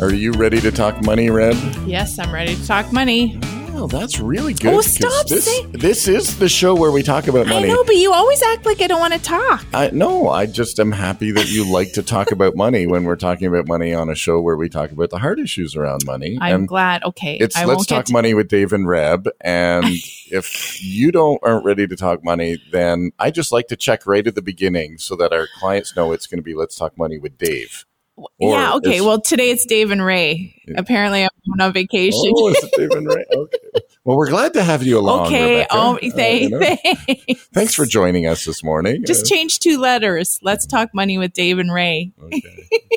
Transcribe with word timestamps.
Are 0.00 0.14
you 0.14 0.30
ready 0.30 0.60
to 0.60 0.70
talk 0.70 1.02
money, 1.04 1.28
Reb? 1.28 1.56
Yes, 1.84 2.20
I'm 2.20 2.32
ready 2.32 2.54
to 2.54 2.66
talk 2.68 2.92
money. 2.92 3.36
Oh, 3.74 3.88
that's 3.88 4.20
really 4.20 4.54
good. 4.54 4.74
Oh, 4.74 4.80
stop 4.80 5.26
This, 5.26 5.44
saying- 5.46 5.72
this 5.72 6.06
is 6.06 6.38
the 6.38 6.48
show 6.48 6.76
where 6.76 6.92
we 6.92 7.02
talk 7.02 7.26
about 7.26 7.48
money. 7.48 7.68
I 7.68 7.72
know, 7.72 7.82
but 7.82 7.96
you 7.96 8.12
always 8.12 8.40
act 8.40 8.64
like 8.64 8.80
I 8.80 8.86
don't 8.86 9.00
want 9.00 9.14
to 9.14 9.20
talk. 9.20 9.66
I 9.74 9.90
no, 9.90 10.28
I 10.28 10.46
just 10.46 10.78
am 10.78 10.92
happy 10.92 11.32
that 11.32 11.50
you 11.50 11.68
like 11.68 11.92
to 11.94 12.02
talk 12.04 12.30
about 12.30 12.54
money 12.54 12.86
when 12.86 13.02
we're 13.04 13.16
talking 13.16 13.48
about 13.48 13.66
money 13.66 13.92
on 13.92 14.08
a 14.08 14.14
show 14.14 14.40
where 14.40 14.56
we 14.56 14.68
talk 14.68 14.92
about 14.92 15.10
the 15.10 15.18
hard 15.18 15.40
issues 15.40 15.74
around 15.74 16.02
money. 16.04 16.38
I'm 16.40 16.54
And 16.54 16.68
glad. 16.68 17.02
Okay, 17.02 17.36
It's 17.36 17.56
I 17.56 17.64
let's 17.64 17.84
talk 17.86 18.06
get 18.06 18.12
money 18.12 18.34
with 18.34 18.46
Dave 18.46 18.72
and 18.72 18.86
Reb, 18.86 19.28
and 19.40 19.84
if 20.30 20.80
you 20.82 21.10
don't 21.10 21.40
aren't 21.42 21.64
ready 21.64 21.88
to 21.88 21.96
talk 21.96 22.22
money, 22.22 22.58
then 22.70 23.10
I 23.18 23.32
just 23.32 23.50
like 23.50 23.66
to 23.68 23.76
check 23.76 24.06
right 24.06 24.24
at 24.26 24.36
the 24.36 24.42
beginning 24.42 24.98
so 24.98 25.16
that 25.16 25.32
our 25.32 25.48
clients 25.58 25.96
know 25.96 26.12
it's 26.12 26.28
going 26.28 26.38
to 26.38 26.44
be 26.44 26.54
let's 26.54 26.76
talk 26.76 26.96
money 26.96 27.18
with 27.18 27.36
Dave. 27.36 27.84
Or 28.18 28.28
yeah, 28.52 28.74
okay. 28.74 29.00
Well, 29.00 29.20
today 29.20 29.50
it's 29.50 29.64
Dave 29.66 29.90
and 29.90 30.04
Ray. 30.04 30.54
Apparently, 30.76 31.22
I'm 31.24 31.60
on 31.60 31.72
vacation. 31.72 32.32
Oh, 32.34 32.48
is 32.50 32.62
it 32.64 32.72
Dave 32.76 32.90
and 32.90 33.06
Ray? 33.06 33.24
Okay. 33.34 33.58
Well, 34.04 34.16
we're 34.16 34.30
glad 34.30 34.54
to 34.54 34.62
have 34.62 34.82
you 34.82 34.98
along. 34.98 35.26
okay. 35.26 35.56
Rebecca. 35.56 35.68
Oh, 35.74 35.96
Uh, 35.96 36.10
thank, 36.14 36.42
you 36.42 36.48
know, 36.50 36.60
thanks. 36.60 37.44
Thanks 37.52 37.74
for 37.74 37.84
joining 37.98 38.26
us 38.26 38.44
this 38.46 38.64
morning. 38.64 39.04
Just 39.06 39.26
Uh, 39.26 39.34
change 39.34 39.58
two 39.58 39.78
letters. 39.78 40.38
Let's 40.42 40.64
talk 40.66 40.94
money 40.94 41.18
with 41.18 41.34
Dave 41.34 41.58
and 41.58 41.70
Ray. 41.72 42.12
okay, 42.22 42.42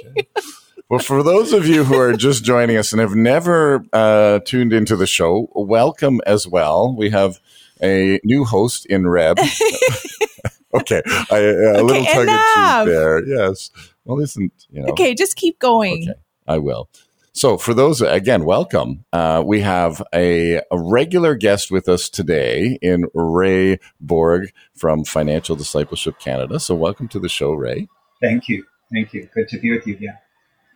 okay. 0.08 0.28
Well, 0.90 1.00
for 1.00 1.22
those 1.24 1.52
of 1.54 1.68
you 1.68 1.84
who 1.84 1.98
are 2.00 2.14
just 2.14 2.44
joining 2.46 2.78
us 2.78 2.92
and 2.94 3.02
have 3.02 3.14
never 3.16 3.84
uh, 3.92 4.40
tuned 4.46 4.72
into 4.74 4.96
the 4.96 5.08
show, 5.08 5.50
welcome 5.54 6.22
as 6.26 6.48
well. 6.48 6.96
We 6.96 7.10
have 7.10 7.40
a 7.84 8.20
new 8.24 8.46
host 8.46 8.86
in 8.86 9.08
Reb. 9.08 9.38
okay, 10.74 11.02
I, 11.30 11.38
a 11.38 11.84
little 11.84 12.04
tongue 12.04 12.06
in 12.06 12.22
enough. 12.22 12.86
cheek 12.86 12.94
there. 12.94 13.26
Yes. 13.26 13.70
Well, 14.06 14.20
isn't 14.20 14.52
you 14.70 14.82
know? 14.82 14.90
Okay, 14.90 15.14
just 15.14 15.36
keep 15.36 15.60
going. 15.60 16.10
Okay, 16.10 16.20
I 16.48 16.58
will. 16.58 16.90
So, 17.34 17.58
for 17.58 17.74
those 17.74 18.02
again, 18.02 18.44
welcome. 18.44 19.06
Uh, 19.14 19.42
we 19.46 19.62
have 19.62 20.04
a, 20.14 20.56
a 20.56 20.78
regular 20.78 21.36
guest 21.36 21.72
with 21.72 21.88
us 21.88 22.10
today 22.10 22.78
in 22.82 23.06
Ray 23.14 23.80
Borg 24.02 24.52
from 24.76 25.06
Financial 25.06 25.56
Discipleship 25.56 26.20
Canada. 26.20 26.60
So, 26.60 26.76
welcome 26.76 27.08
to 27.08 27.20
the 27.20 27.30
show, 27.30 27.54
Ray. 27.54 27.88
Thank 28.22 28.50
you. 28.50 28.66
Thank 28.94 29.14
you. 29.14 29.30
Good 29.34 29.48
to 29.50 29.60
be 29.60 29.72
with 29.72 29.88
you. 29.88 29.98
Yeah. 30.00 30.18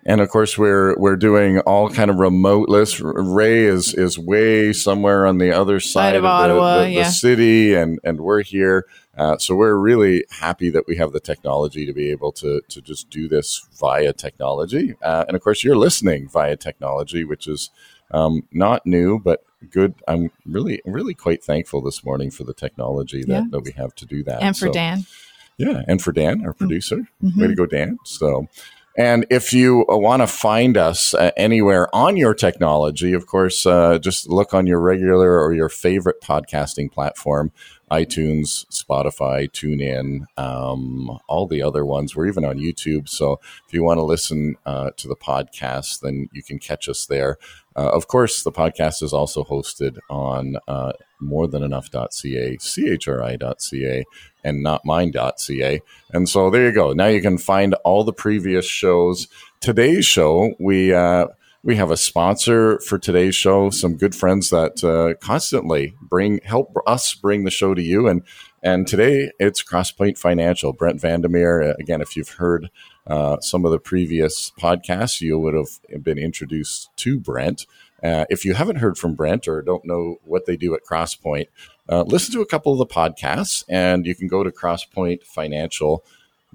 And 0.07 0.21
of 0.21 0.29
course, 0.29 0.55
we're 0.55 0.95
we're 0.97 1.15
doing 1.15 1.59
all 1.61 1.89
kind 1.89 2.11
of 2.11 2.17
remote 2.17 2.69
lists. 2.69 3.01
Ray 3.01 3.63
is 3.65 3.93
is 3.95 4.19
way 4.19 4.71
somewhere 4.71 5.25
on 5.25 5.39
the 5.39 5.51
other 5.51 5.79
side 5.79 6.15
of 6.15 6.21
the, 6.21 6.27
Ottawa, 6.27 6.77
the, 6.79 6.83
the 6.85 6.91
yeah. 6.91 7.09
city, 7.09 7.73
and 7.73 7.99
and 8.03 8.21
we're 8.21 8.43
here. 8.43 8.85
Uh, 9.17 9.37
so 9.39 9.55
we're 9.55 9.75
really 9.75 10.25
happy 10.29 10.69
that 10.69 10.85
we 10.87 10.97
have 10.97 11.11
the 11.11 11.19
technology 11.19 11.85
to 11.87 11.93
be 11.93 12.11
able 12.11 12.31
to 12.33 12.61
to 12.69 12.81
just 12.81 13.09
do 13.09 13.27
this 13.27 13.65
via 13.79 14.13
technology. 14.13 14.95
Uh, 15.01 15.25
and 15.27 15.35
of 15.35 15.41
course, 15.41 15.63
you're 15.63 15.77
listening 15.77 16.29
via 16.29 16.55
technology, 16.55 17.23
which 17.23 17.47
is 17.47 17.71
um, 18.11 18.43
not 18.51 18.85
new, 18.85 19.17
but 19.17 19.43
good. 19.71 19.95
I'm 20.07 20.29
really 20.45 20.81
really 20.85 21.15
quite 21.15 21.43
thankful 21.43 21.81
this 21.81 22.03
morning 22.05 22.29
for 22.29 22.43
the 22.43 22.53
technology 22.53 23.21
that, 23.23 23.27
Yeah. 23.27 23.43
that 23.49 23.61
we 23.61 23.71
have 23.71 23.95
to 23.95 24.05
do 24.05 24.23
that. 24.25 24.43
And 24.43 24.55
for 24.55 24.67
So- 24.67 24.73
Dan. 24.73 25.05
yeah, 25.57 25.81
and 25.87 25.99
for 25.99 26.11
Dan, 26.11 26.45
our 26.45 26.53
producer. 26.53 27.07
Mhm. 27.23 27.41
Way 27.41 27.47
to 27.47 27.55
go, 27.55 27.65
Dan. 27.65 27.97
So, 28.05 28.47
and 28.97 29.25
if 29.29 29.51
you 29.51 29.85
want 29.89 30.21
to 30.21 30.27
find 30.27 30.77
us 30.77 31.13
uh, 31.13 31.31
anywhere 31.35 31.93
on 31.93 32.15
your 32.15 32.33
technology, 32.33 33.13
of 33.13 33.27
course, 33.27 33.65
uh, 33.65 33.99
just 33.99 34.29
look 34.29 34.53
on 34.53 34.67
your 34.67 34.79
regular 34.79 35.41
or 35.41 35.53
your 35.53 35.69
favorite 35.69 36.21
podcasting 36.21 36.91
platform 36.91 37.51
iTunes, 37.91 38.65
Spotify, 38.67 39.49
TuneIn, 39.49 40.25
um, 40.37 41.19
all 41.27 41.47
the 41.47 41.61
other 41.61 41.85
ones. 41.85 42.15
We're 42.15 42.27
even 42.27 42.45
on 42.45 42.57
YouTube. 42.57 43.07
So 43.07 43.39
if 43.67 43.73
you 43.73 43.83
want 43.83 43.99
to 43.99 44.03
listen 44.03 44.55
uh, 44.65 44.91
to 44.97 45.07
the 45.07 45.15
podcast, 45.15 46.01
then 46.01 46.29
you 46.33 46.43
can 46.43 46.59
catch 46.59 46.89
us 46.89 47.05
there. 47.05 47.37
Uh, 47.75 47.89
of 47.89 48.07
course, 48.07 48.43
the 48.43 48.51
podcast 48.51 49.03
is 49.03 49.13
also 49.13 49.43
hosted 49.43 49.97
on 50.09 50.55
uh, 50.67 50.93
morethanenough.ca, 51.21 52.57
chri.ca, 52.57 54.03
and 54.43 54.63
notmine.ca. 54.63 55.81
And 56.13 56.29
so 56.29 56.49
there 56.49 56.65
you 56.65 56.71
go. 56.71 56.93
Now 56.93 57.07
you 57.07 57.21
can 57.21 57.37
find 57.37 57.73
all 57.83 58.03
the 58.03 58.13
previous 58.13 58.65
shows. 58.65 59.27
Today's 59.59 60.05
show, 60.05 60.53
we 60.59 60.93
uh, 60.93 61.27
we 61.65 61.75
have 61.77 61.89
a 61.89 61.97
sponsor 61.97 62.79
for 62.79 62.99
today's 62.99 63.35
show. 63.35 63.71
Some 63.71 63.97
good 63.97 64.13
friends 64.13 64.51
that 64.51 64.83
uh, 64.83 65.15
constantly 65.19 65.95
bring 65.99 66.39
help 66.43 66.71
us 66.85 67.15
bring 67.15 67.43
the 67.43 67.51
show 67.51 67.73
to 67.73 67.81
you. 67.81 68.07
And 68.07 68.21
and 68.61 68.87
today 68.87 69.31
it's 69.39 69.63
Crosspoint 69.63 70.19
Financial. 70.19 70.73
Brent 70.73 71.01
Vandermeer. 71.01 71.63
Uh, 71.63 71.73
again, 71.79 72.01
if 72.01 72.15
you've 72.15 72.29
heard 72.29 72.69
uh, 73.07 73.39
some 73.39 73.65
of 73.65 73.71
the 73.71 73.79
previous 73.79 74.51
podcasts, 74.59 75.21
you 75.21 75.39
would 75.39 75.55
have 75.55 76.03
been 76.03 76.19
introduced 76.19 76.95
to 76.97 77.19
Brent. 77.19 77.65
Uh, 78.03 78.25
if 78.29 78.45
you 78.45 78.53
haven't 78.53 78.75
heard 78.75 78.99
from 78.99 79.15
Brent 79.15 79.47
or 79.47 79.63
don't 79.63 79.85
know 79.85 80.17
what 80.23 80.45
they 80.45 80.55
do 80.55 80.75
at 80.75 80.83
Crosspoint, 80.83 81.47
uh, 81.89 82.03
listen 82.03 82.31
to 82.33 82.41
a 82.41 82.45
couple 82.45 82.73
of 82.73 82.77
the 82.77 82.85
podcasts, 82.85 83.63
and 83.67 84.05
you 84.05 84.13
can 84.13 84.27
go 84.27 84.43
to 84.43 84.51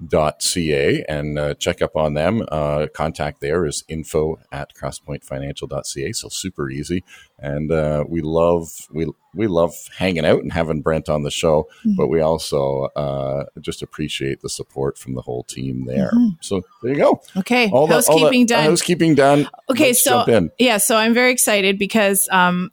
crosspointfinancial.ca 0.01 1.05
and 1.07 1.37
uh, 1.39 1.53
check 1.55 1.81
up 1.81 1.95
on 1.95 2.13
them. 2.13 2.43
Uh, 2.51 2.87
contact 2.93 3.41
there 3.41 3.65
is 3.65 3.83
info 3.87 4.39
at 4.51 4.73
crosspointfinancial.ca. 4.75 6.11
So 6.13 6.29
super 6.29 6.69
easy, 6.69 7.03
and 7.39 7.71
uh, 7.71 8.03
we 8.07 8.21
love 8.21 8.69
we 8.91 9.07
we 9.33 9.47
love 9.47 9.73
hanging 9.97 10.25
out 10.25 10.41
and 10.41 10.51
having 10.51 10.81
Brent 10.81 11.07
on 11.09 11.23
the 11.23 11.31
show, 11.31 11.67
Mhm. 11.85 11.95
but 11.95 12.07
we 12.07 12.19
also 12.19 12.83
uh, 12.95 13.45
just 13.61 13.81
appreciate 13.81 14.41
the 14.41 14.49
support 14.49 14.97
from 14.97 15.15
the 15.15 15.21
whole 15.21 15.43
team 15.43 15.85
there. 15.85 16.11
Mhm. 16.13 16.37
So 16.41 16.61
there 16.83 16.93
you 16.93 16.99
go. 16.99 17.21
Okay, 17.37 17.69
All 17.71 17.87
the- 17.87 17.95
all 17.95 18.01
the- 18.01 18.25
housekeeping 18.25 18.45
done. 18.45 18.63
Housekeeping 18.65 19.15
done. 19.15 19.49
Okay, 19.69 19.87
Let's 19.87 20.03
so 20.03 20.49
yeah, 20.59 20.77
so 20.77 20.97
I'm 20.97 21.13
very 21.13 21.31
excited 21.31 21.77
because 21.79 22.27
um 22.31 22.71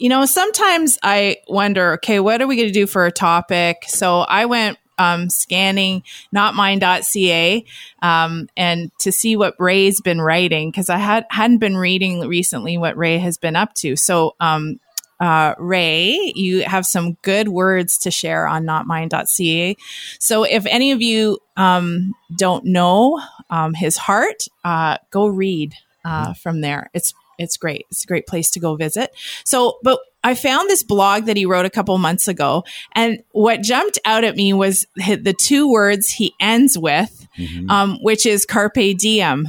you 0.00 0.08
know, 0.08 0.26
sometimes 0.26 0.96
I 1.02 1.38
wonder, 1.48 1.94
okay, 1.94 2.20
what 2.20 2.40
are 2.40 2.46
we 2.46 2.54
going 2.54 2.68
to 2.68 2.72
do 2.72 2.86
for 2.86 3.04
a 3.06 3.10
topic? 3.10 3.78
So 3.88 4.20
I 4.20 4.44
went 4.46 4.78
um, 4.98 5.30
scanning 5.30 6.02
notmine.ca 6.32 7.64
um, 8.02 8.48
and 8.56 8.90
to 8.98 9.12
see 9.12 9.36
what 9.36 9.54
Ray's 9.58 10.00
been 10.00 10.20
writing 10.20 10.70
because 10.70 10.88
I 10.88 10.98
had 10.98 11.26
hadn't 11.30 11.58
been 11.58 11.76
reading 11.76 12.20
recently 12.20 12.76
what 12.78 12.96
Ray 12.96 13.18
has 13.18 13.38
been 13.38 13.56
up 13.56 13.74
to. 13.74 13.96
So 13.96 14.34
um, 14.40 14.80
uh, 15.20 15.54
Ray, 15.58 16.32
you 16.34 16.62
have 16.62 16.86
some 16.86 17.14
good 17.22 17.48
words 17.48 17.98
to 17.98 18.10
share 18.10 18.46
on 18.46 18.64
notmine.ca. 18.64 19.76
So 20.20 20.44
if 20.44 20.64
any 20.66 20.92
of 20.92 21.02
you 21.02 21.38
um, 21.56 22.14
don't 22.36 22.64
know 22.64 23.20
um, 23.50 23.74
his 23.74 23.96
heart, 23.96 24.44
uh, 24.64 24.98
go 25.10 25.26
read 25.26 25.74
uh, 26.04 26.34
from 26.34 26.60
there. 26.60 26.90
It's 26.94 27.12
it's 27.38 27.56
great. 27.56 27.86
It's 27.90 28.04
a 28.04 28.06
great 28.06 28.26
place 28.26 28.50
to 28.50 28.60
go 28.60 28.76
visit. 28.76 29.14
So, 29.44 29.78
but 29.82 30.00
I 30.24 30.34
found 30.34 30.68
this 30.68 30.82
blog 30.82 31.26
that 31.26 31.36
he 31.36 31.46
wrote 31.46 31.64
a 31.64 31.70
couple 31.70 31.96
months 31.98 32.28
ago, 32.28 32.64
and 32.92 33.22
what 33.30 33.62
jumped 33.62 33.98
out 34.04 34.24
at 34.24 34.36
me 34.36 34.52
was 34.52 34.86
the 34.96 35.34
two 35.38 35.70
words 35.70 36.10
he 36.10 36.34
ends 36.40 36.76
with, 36.76 37.26
um, 37.70 37.98
which 38.02 38.26
is 38.26 38.44
carpe 38.44 38.98
diem. 38.98 39.48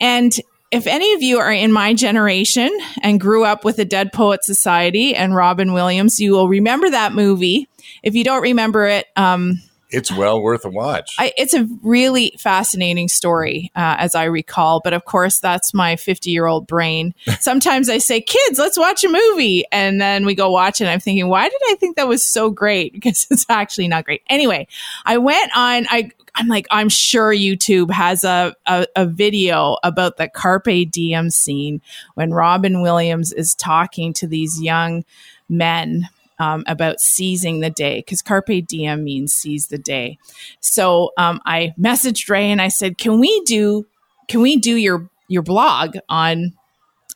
And 0.00 0.32
if 0.70 0.86
any 0.86 1.12
of 1.14 1.22
you 1.22 1.38
are 1.38 1.52
in 1.52 1.72
my 1.72 1.94
generation 1.94 2.70
and 3.02 3.20
grew 3.20 3.44
up 3.44 3.64
with 3.64 3.76
the 3.76 3.84
Dead 3.84 4.12
Poet 4.12 4.44
Society 4.44 5.14
and 5.14 5.34
Robin 5.34 5.72
Williams, 5.72 6.18
you 6.18 6.32
will 6.32 6.48
remember 6.48 6.90
that 6.90 7.12
movie. 7.12 7.68
If 8.02 8.14
you 8.14 8.24
don't 8.24 8.42
remember 8.42 8.86
it, 8.86 9.06
um, 9.16 9.62
It's 9.94 10.12
well 10.12 10.42
worth 10.42 10.64
a 10.64 10.68
watch. 10.68 11.14
I, 11.18 11.32
it's 11.36 11.54
a 11.54 11.68
really 11.82 12.34
fascinating 12.38 13.08
story, 13.08 13.70
uh, 13.76 13.96
as 13.98 14.14
I 14.14 14.24
recall. 14.24 14.80
But 14.82 14.92
of 14.92 15.04
course, 15.04 15.38
that's 15.38 15.72
my 15.72 15.96
50 15.96 16.30
year 16.30 16.46
old 16.46 16.66
brain. 16.66 17.14
Sometimes 17.40 17.88
I 17.88 17.98
say, 17.98 18.20
kids, 18.20 18.58
let's 18.58 18.78
watch 18.78 19.04
a 19.04 19.08
movie. 19.08 19.64
And 19.70 20.00
then 20.00 20.26
we 20.26 20.34
go 20.34 20.50
watch 20.50 20.80
it. 20.80 20.84
And 20.84 20.90
I'm 20.90 21.00
thinking, 21.00 21.28
why 21.28 21.48
did 21.48 21.60
I 21.68 21.76
think 21.76 21.96
that 21.96 22.08
was 22.08 22.24
so 22.24 22.50
great? 22.50 22.92
Because 23.04 23.26
it's 23.30 23.44
actually 23.50 23.86
not 23.86 24.06
great. 24.06 24.22
Anyway, 24.28 24.66
I 25.04 25.18
went 25.18 25.50
on, 25.54 25.86
I, 25.90 26.10
I'm 26.34 26.48
like, 26.48 26.66
I'm 26.70 26.88
sure 26.88 27.34
YouTube 27.34 27.90
has 27.90 28.24
a, 28.24 28.56
a, 28.64 28.86
a 28.96 29.04
video 29.04 29.76
about 29.84 30.16
the 30.16 30.26
Carpe 30.26 30.90
Diem 30.90 31.28
scene 31.28 31.82
when 32.14 32.32
Robin 32.32 32.80
Williams 32.80 33.30
is 33.30 33.54
talking 33.54 34.14
to 34.14 34.26
these 34.26 34.60
young 34.60 35.04
men 35.50 36.08
um, 36.38 36.64
about 36.66 37.00
seizing 37.00 37.60
the 37.60 37.70
day 37.70 37.98
because 37.98 38.22
carpe 38.22 38.66
diem 38.66 39.04
means 39.04 39.34
seize 39.34 39.68
the 39.68 39.78
day. 39.78 40.18
So 40.60 41.12
um, 41.16 41.40
I 41.46 41.74
messaged 41.78 42.28
Ray 42.28 42.50
and 42.50 42.60
I 42.60 42.68
said, 42.68 42.98
"Can 42.98 43.20
we 43.20 43.42
do 43.42 43.86
can 44.28 44.40
we 44.40 44.56
do 44.56 44.76
your 44.76 45.10
your 45.28 45.42
blog 45.42 45.96
on 46.08 46.52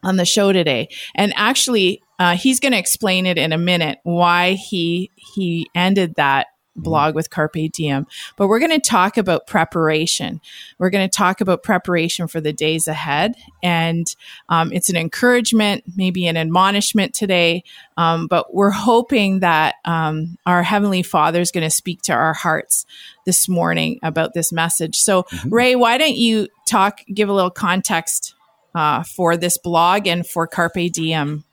on 0.03 0.17
the 0.17 0.25
show 0.25 0.53
today 0.53 0.89
and 1.15 1.33
actually 1.37 2.01
uh, 2.21 2.37
he's 2.37 2.61
going 2.61 2.73
to 2.73 2.79
explain 2.79 3.27
it 3.27 3.39
in 3.39 3.53
a 3.53 3.59
minute 3.59 3.99
why 4.03 4.53
he 4.53 5.11
he 5.17 5.69
ended 5.75 6.15
that 6.17 6.49
blog 6.83 7.15
with 7.15 7.31
Carpe 7.31 7.73
Diem. 7.73 8.07
But 8.37 8.49
we're 8.49 8.59
going 8.59 8.71
to 8.71 8.81
talk 8.81 9.17
about 9.17 9.47
preparation. 9.47 10.41
We're 10.79 10.91
going 10.91 11.09
to 11.09 11.17
talk 11.17 11.41
about 11.41 11.63
preparation 11.63 12.29
for 12.29 12.41
the 12.41 12.53
days 12.53 12.89
ahead. 12.89 13.35
And 13.63 14.07
um, 14.49 14.73
it's 14.73 14.89
an 14.89 14.97
encouragement, 14.97 15.85
maybe 15.97 16.27
an 16.27 16.37
admonishment 16.37 17.15
today. 17.15 17.65
Um, 17.97 18.27
but 18.27 18.55
we're 18.55 18.71
hoping 18.71 19.41
that 19.41 19.77
um, 19.85 20.39
our 20.47 20.63
Heavenly 20.63 21.03
Father 21.03 21.41
is 21.41 21.51
going 21.51 21.65
to 21.65 21.71
speak 21.71 22.03
to 22.03 22.13
our 22.13 22.35
hearts 22.35 22.87
this 23.25 23.49
morning 23.49 23.99
about 24.03 24.35
this 24.35 24.53
message. 24.53 24.97
So, 24.97 25.25
mm-hmm. 25.25 25.55
Ray, 25.55 25.77
why 25.77 25.99
don't 25.99 26.17
you 26.17 26.49
talk, 26.67 27.01
give 27.13 27.29
a 27.29 27.33
little 27.33 27.51
context 27.51 28.35
uh, 28.75 29.03
for 29.03 29.37
this 29.37 29.59
blog 29.59 30.07
and 30.07 30.27
for 30.27 30.47
Carpe 30.47 30.93
Diem? 30.93 31.45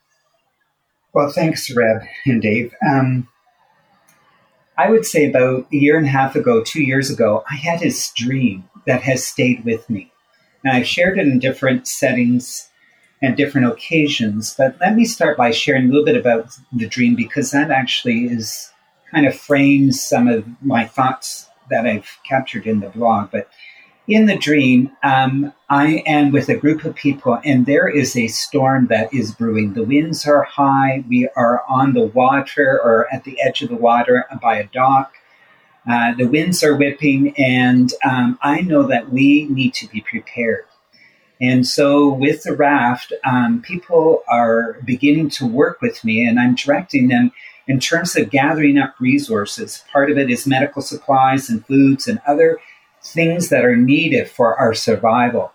Well, 1.13 1.31
thanks, 1.31 1.69
Reb 1.73 2.01
and 2.25 2.41
Dave. 2.41 2.73
Um, 2.87 3.27
I 4.77 4.89
would 4.89 5.05
say 5.05 5.29
about 5.29 5.67
a 5.71 5.75
year 5.75 5.97
and 5.97 6.05
a 6.05 6.09
half 6.09 6.35
ago, 6.35 6.63
two 6.63 6.83
years 6.83 7.09
ago, 7.09 7.43
I 7.49 7.55
had 7.55 7.79
this 7.79 8.11
dream 8.13 8.69
that 8.85 9.01
has 9.03 9.25
stayed 9.25 9.63
with 9.63 9.89
me. 9.89 10.11
And 10.63 10.75
I've 10.75 10.87
shared 10.87 11.17
it 11.17 11.27
in 11.27 11.39
different 11.39 11.87
settings 11.87 12.69
and 13.21 13.37
different 13.37 13.67
occasions. 13.67 14.53
But 14.57 14.77
let 14.81 14.95
me 14.95 15.05
start 15.05 15.37
by 15.37 15.51
sharing 15.51 15.85
a 15.85 15.87
little 15.87 16.05
bit 16.05 16.17
about 16.17 16.49
the 16.73 16.87
dream 16.87 17.15
because 17.15 17.51
that 17.51 17.71
actually 17.71 18.25
is 18.25 18.71
kind 19.11 19.25
of 19.25 19.35
frames 19.35 20.03
some 20.03 20.27
of 20.27 20.45
my 20.61 20.85
thoughts 20.85 21.49
that 21.69 21.85
I've 21.85 22.19
captured 22.27 22.67
in 22.67 22.81
the 22.81 22.89
blog. 22.89 23.31
But 23.31 23.49
in 24.07 24.27
the 24.27 24.37
dream, 24.37 24.91
um, 25.03 25.51
I 25.69 26.03
am 26.05 26.31
with 26.31 26.49
a 26.49 26.55
group 26.55 26.85
of 26.85 26.95
people, 26.95 27.39
and 27.43 27.65
there 27.65 27.87
is 27.87 28.15
a 28.15 28.27
storm 28.27 28.87
that 28.87 29.11
is 29.13 29.31
brewing. 29.31 29.73
The 29.73 29.83
winds 29.83 30.27
are 30.27 30.43
high. 30.43 31.03
We 31.09 31.27
are 31.35 31.63
on 31.67 31.93
the 31.93 32.05
water 32.05 32.79
or 32.83 33.11
at 33.11 33.23
the 33.23 33.41
edge 33.41 33.61
of 33.61 33.69
the 33.69 33.75
water 33.75 34.25
by 34.41 34.57
a 34.57 34.67
dock. 34.67 35.13
Uh, 35.89 36.13
the 36.15 36.27
winds 36.27 36.63
are 36.63 36.75
whipping, 36.75 37.35
and 37.37 37.91
um, 38.03 38.37
I 38.41 38.61
know 38.61 38.83
that 38.83 39.11
we 39.11 39.45
need 39.45 39.73
to 39.75 39.87
be 39.87 40.01
prepared. 40.01 40.65
And 41.41 41.67
so, 41.67 42.09
with 42.13 42.43
the 42.43 42.55
raft, 42.55 43.11
um, 43.25 43.61
people 43.61 44.23
are 44.27 44.77
beginning 44.85 45.29
to 45.31 45.47
work 45.47 45.81
with 45.81 46.03
me, 46.03 46.25
and 46.25 46.39
I'm 46.39 46.55
directing 46.55 47.07
them 47.07 47.31
in 47.67 47.79
terms 47.79 48.15
of 48.15 48.29
gathering 48.29 48.77
up 48.77 48.95
resources. 48.99 49.83
Part 49.91 50.11
of 50.11 50.17
it 50.17 50.29
is 50.29 50.47
medical 50.47 50.81
supplies 50.81 51.49
and 51.49 51.65
foods 51.65 52.07
and 52.07 52.21
other 52.27 52.59
things 53.05 53.49
that 53.49 53.63
are 53.63 53.75
needed 53.77 54.29
for 54.29 54.57
our 54.57 54.73
survival. 54.73 55.51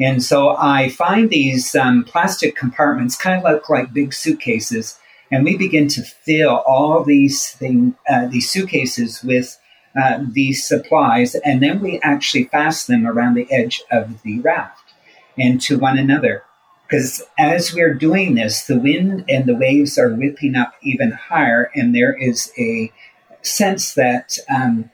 And 0.00 0.22
so 0.22 0.56
I 0.56 0.88
find 0.90 1.30
these 1.30 1.74
um, 1.74 2.04
plastic 2.04 2.54
compartments 2.54 3.16
kind 3.16 3.38
of 3.38 3.50
look 3.50 3.68
like 3.68 3.92
big 3.92 4.12
suitcases, 4.12 4.98
and 5.30 5.44
we 5.44 5.56
begin 5.56 5.88
to 5.88 6.02
fill 6.02 6.62
all 6.66 7.02
these 7.04 7.50
thing, 7.52 7.96
uh, 8.08 8.26
these 8.26 8.50
suitcases 8.50 9.22
with 9.22 9.58
uh, 10.00 10.20
these 10.30 10.64
supplies, 10.66 11.34
and 11.34 11.62
then 11.62 11.80
we 11.80 11.98
actually 12.02 12.44
fasten 12.44 12.94
them 12.94 13.10
around 13.10 13.34
the 13.34 13.50
edge 13.50 13.82
of 13.90 14.22
the 14.22 14.38
raft 14.40 14.92
and 15.36 15.60
to 15.62 15.78
one 15.78 15.98
another. 15.98 16.44
Because 16.86 17.22
as 17.38 17.74
we're 17.74 17.94
doing 17.94 18.34
this, 18.34 18.64
the 18.64 18.78
wind 18.78 19.24
and 19.28 19.44
the 19.44 19.56
waves 19.56 19.98
are 19.98 20.14
whipping 20.14 20.54
up 20.54 20.74
even 20.82 21.10
higher, 21.10 21.70
and 21.74 21.94
there 21.94 22.16
is 22.16 22.52
a 22.56 22.92
sense 23.42 23.94
that 23.94 24.38
um, 24.48 24.90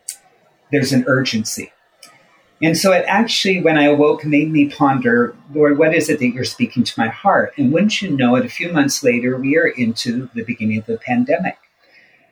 there's 0.73 0.93
an 0.93 1.05
urgency. 1.07 1.71
And 2.64 2.78
so 2.78 2.93
it 2.93 3.05
actually, 3.06 3.61
when 3.61 3.76
I 3.76 3.84
awoke, 3.84 4.25
made 4.25 4.50
me 4.50 4.70
ponder, 4.70 5.37
Lord, 5.52 5.76
what 5.76 5.94
is 5.94 6.08
it 6.08 6.19
that 6.19 6.28
you're 6.28 6.44
speaking 6.44 6.82
to 6.82 6.99
my 6.99 7.08
heart? 7.08 7.52
And 7.58 7.70
wouldn't 7.70 8.00
you 8.00 8.08
know 8.08 8.37
it, 8.37 8.46
a 8.46 8.49
few 8.49 8.72
months 8.72 9.02
later, 9.02 9.37
we 9.37 9.58
are 9.58 9.66
into 9.66 10.31
the 10.34 10.44
beginning 10.44 10.78
of 10.78 10.87
the 10.87 10.96
pandemic. 10.96 11.58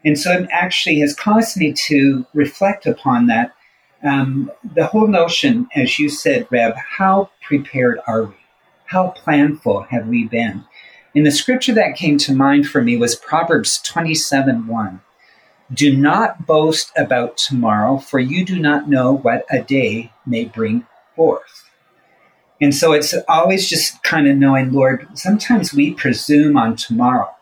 And 0.06 0.19
so 0.19 0.32
it 0.32 0.49
actually 0.50 1.00
has 1.00 1.14
caused 1.14 1.58
me 1.58 1.75
to 1.84 2.25
reflect 2.32 2.87
upon 2.87 3.26
that. 3.26 3.55
Um, 4.02 4.50
the 4.75 4.87
whole 4.87 5.06
notion, 5.06 5.69
as 5.75 5.99
you 5.99 6.08
said, 6.08 6.46
Reb, 6.50 6.76
how 6.76 7.29
prepared 7.43 8.00
are 8.06 8.23
we? 8.23 8.34
How 8.87 9.12
planful 9.14 9.87
have 9.88 10.08
we 10.08 10.25
been? 10.25 10.64
And 11.14 11.26
the 11.26 11.31
scripture 11.31 11.75
that 11.75 11.94
came 11.94 12.17
to 12.17 12.34
mind 12.34 12.67
for 12.67 12.81
me 12.81 12.96
was 12.96 13.17
Proverbs 13.17 13.82
27 13.82 14.67
1. 14.67 15.00
Do 15.75 15.94
not 15.94 16.46
boast 16.46 16.90
about 16.96 17.37
tomorrow, 17.37 17.99
for 17.99 18.19
you 18.19 18.46
do 18.46 18.58
not 18.58 18.88
know 18.88 19.12
what 19.12 19.44
a 19.50 19.62
day 19.62 20.11
may 20.27 20.45
bring 20.45 20.87
forth. 21.17 21.71
And 22.61 22.75
so 22.75 22.93
it's 22.93 23.15
always 23.29 23.69
just 23.69 24.03
kind 24.05 24.29
of 24.29 24.37
knowing, 24.37 24.73
Lord, 24.73 25.09
sometimes 25.15 25.75
we 25.75 25.95
presume 25.95 26.57
on 26.57 26.77
tomorrow. 26.77 27.35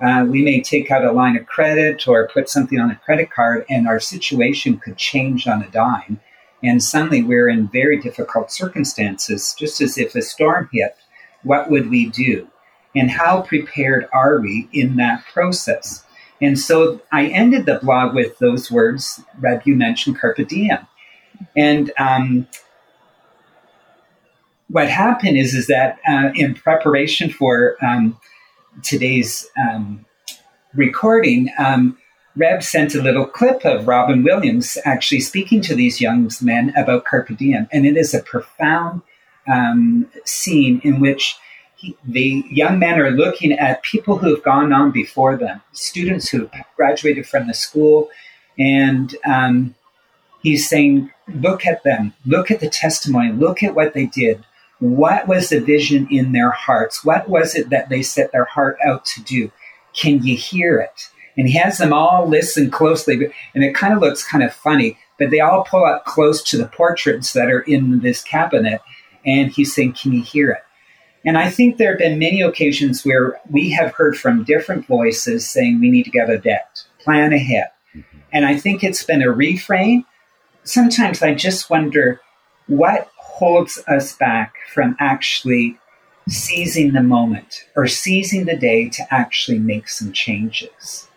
Uh, 0.00 0.24
we 0.28 0.42
may 0.42 0.60
take 0.60 0.90
out 0.90 1.04
a 1.04 1.12
line 1.12 1.36
of 1.36 1.46
credit 1.46 2.06
or 2.08 2.28
put 2.28 2.48
something 2.48 2.78
on 2.78 2.90
a 2.90 2.96
credit 2.96 3.30
card, 3.30 3.64
and 3.68 3.86
our 3.86 4.00
situation 4.00 4.78
could 4.78 4.96
change 4.96 5.46
on 5.46 5.62
a 5.62 5.70
dime. 5.70 6.20
And 6.62 6.82
suddenly 6.82 7.22
we're 7.22 7.48
in 7.48 7.68
very 7.68 8.00
difficult 8.00 8.52
circumstances, 8.52 9.54
just 9.58 9.80
as 9.80 9.98
if 9.98 10.14
a 10.14 10.22
storm 10.22 10.68
hit. 10.72 10.96
What 11.42 11.70
would 11.70 11.90
we 11.90 12.06
do? 12.06 12.48
And 12.94 13.10
how 13.10 13.42
prepared 13.42 14.08
are 14.12 14.40
we 14.40 14.68
in 14.72 14.96
that 14.96 15.24
process? 15.32 16.04
And 16.40 16.58
so 16.58 17.00
I 17.10 17.26
ended 17.26 17.66
the 17.66 17.80
blog 17.82 18.14
with 18.14 18.38
those 18.38 18.70
words, 18.70 19.20
Reb, 19.40 19.62
you 19.64 19.76
mentioned 19.76 20.20
carpe 20.20 20.46
diem. 20.48 20.86
And 21.56 21.92
um, 21.98 22.46
what 24.68 24.88
happened 24.88 25.36
is, 25.36 25.54
is 25.54 25.66
that 25.66 25.98
uh, 26.08 26.30
in 26.34 26.54
preparation 26.54 27.30
for 27.30 27.76
um, 27.84 28.18
today's 28.82 29.48
um, 29.58 30.04
recording, 30.74 31.50
um, 31.58 31.98
Reb 32.34 32.62
sent 32.62 32.94
a 32.94 33.02
little 33.02 33.26
clip 33.26 33.64
of 33.64 33.86
Robin 33.86 34.22
Williams 34.22 34.78
actually 34.84 35.20
speaking 35.20 35.60
to 35.62 35.74
these 35.74 36.00
young 36.00 36.30
men 36.40 36.72
about 36.76 37.04
carpe 37.04 37.36
diem. 37.36 37.68
And 37.70 37.86
it 37.86 37.96
is 37.96 38.14
a 38.14 38.22
profound 38.22 39.02
um, 39.46 40.10
scene 40.24 40.80
in 40.82 41.00
which 41.00 41.36
the 42.04 42.44
young 42.48 42.78
men 42.78 42.98
are 42.98 43.10
looking 43.10 43.52
at 43.52 43.82
people 43.82 44.16
who 44.16 44.34
have 44.34 44.44
gone 44.44 44.72
on 44.72 44.92
before 44.92 45.36
them, 45.36 45.60
students 45.72 46.28
who 46.28 46.48
have 46.52 46.66
graduated 46.76 47.26
from 47.26 47.48
the 47.48 47.54
school, 47.54 48.08
and 48.58 49.16
um, 49.26 49.74
he's 50.42 50.68
saying, 50.68 51.10
look 51.40 51.66
at 51.66 51.82
them, 51.84 52.14
look 52.26 52.50
at 52.50 52.60
the 52.60 52.68
testimony, 52.68 53.32
look 53.32 53.62
at 53.62 53.74
what 53.74 53.94
they 53.94 54.06
did. 54.06 54.44
What 54.78 55.28
was 55.28 55.48
the 55.48 55.60
vision 55.60 56.08
in 56.10 56.32
their 56.32 56.50
hearts? 56.50 57.04
What 57.04 57.28
was 57.28 57.54
it 57.54 57.70
that 57.70 57.88
they 57.88 58.02
set 58.02 58.32
their 58.32 58.44
heart 58.44 58.78
out 58.84 59.04
to 59.06 59.22
do? 59.22 59.50
Can 59.94 60.22
you 60.22 60.36
hear 60.36 60.78
it? 60.78 61.08
And 61.36 61.48
he 61.48 61.54
has 61.54 61.78
them 61.78 61.92
all 61.92 62.28
listen 62.28 62.70
closely, 62.70 63.32
and 63.54 63.64
it 63.64 63.74
kind 63.74 63.94
of 63.94 64.00
looks 64.00 64.26
kind 64.26 64.44
of 64.44 64.52
funny, 64.52 64.98
but 65.18 65.30
they 65.30 65.40
all 65.40 65.64
pull 65.64 65.84
up 65.84 66.04
close 66.04 66.42
to 66.44 66.58
the 66.58 66.66
portraits 66.66 67.32
that 67.32 67.50
are 67.50 67.60
in 67.60 68.00
this 68.00 68.22
cabinet, 68.22 68.80
and 69.24 69.50
he's 69.50 69.74
saying, 69.74 69.94
Can 69.94 70.12
you 70.12 70.22
hear 70.22 70.50
it? 70.50 70.62
And 71.24 71.38
I 71.38 71.50
think 71.50 71.76
there 71.76 71.90
have 71.90 71.98
been 71.98 72.18
many 72.18 72.42
occasions 72.42 73.04
where 73.04 73.40
we 73.48 73.70
have 73.70 73.94
heard 73.94 74.18
from 74.18 74.44
different 74.44 74.86
voices 74.86 75.48
saying 75.48 75.80
we 75.80 75.90
need 75.90 76.04
to 76.04 76.10
get 76.10 76.30
a 76.30 76.38
debt, 76.38 76.84
plan 76.98 77.32
ahead. 77.32 77.68
Mm-hmm. 77.94 78.18
And 78.32 78.44
I 78.44 78.58
think 78.58 78.82
it's 78.82 79.04
been 79.04 79.22
a 79.22 79.30
refrain. 79.30 80.04
Sometimes 80.64 81.22
I 81.22 81.34
just 81.34 81.70
wonder 81.70 82.20
what 82.66 83.10
holds 83.16 83.82
us 83.88 84.16
back 84.16 84.54
from 84.72 84.96
actually 85.00 85.78
seizing 86.28 86.92
the 86.92 87.02
moment 87.02 87.66
or 87.74 87.88
seizing 87.88 88.44
the 88.44 88.56
day 88.56 88.88
to 88.88 89.02
actually 89.12 89.58
make 89.58 89.88
some 89.88 90.12
changes. 90.12 91.08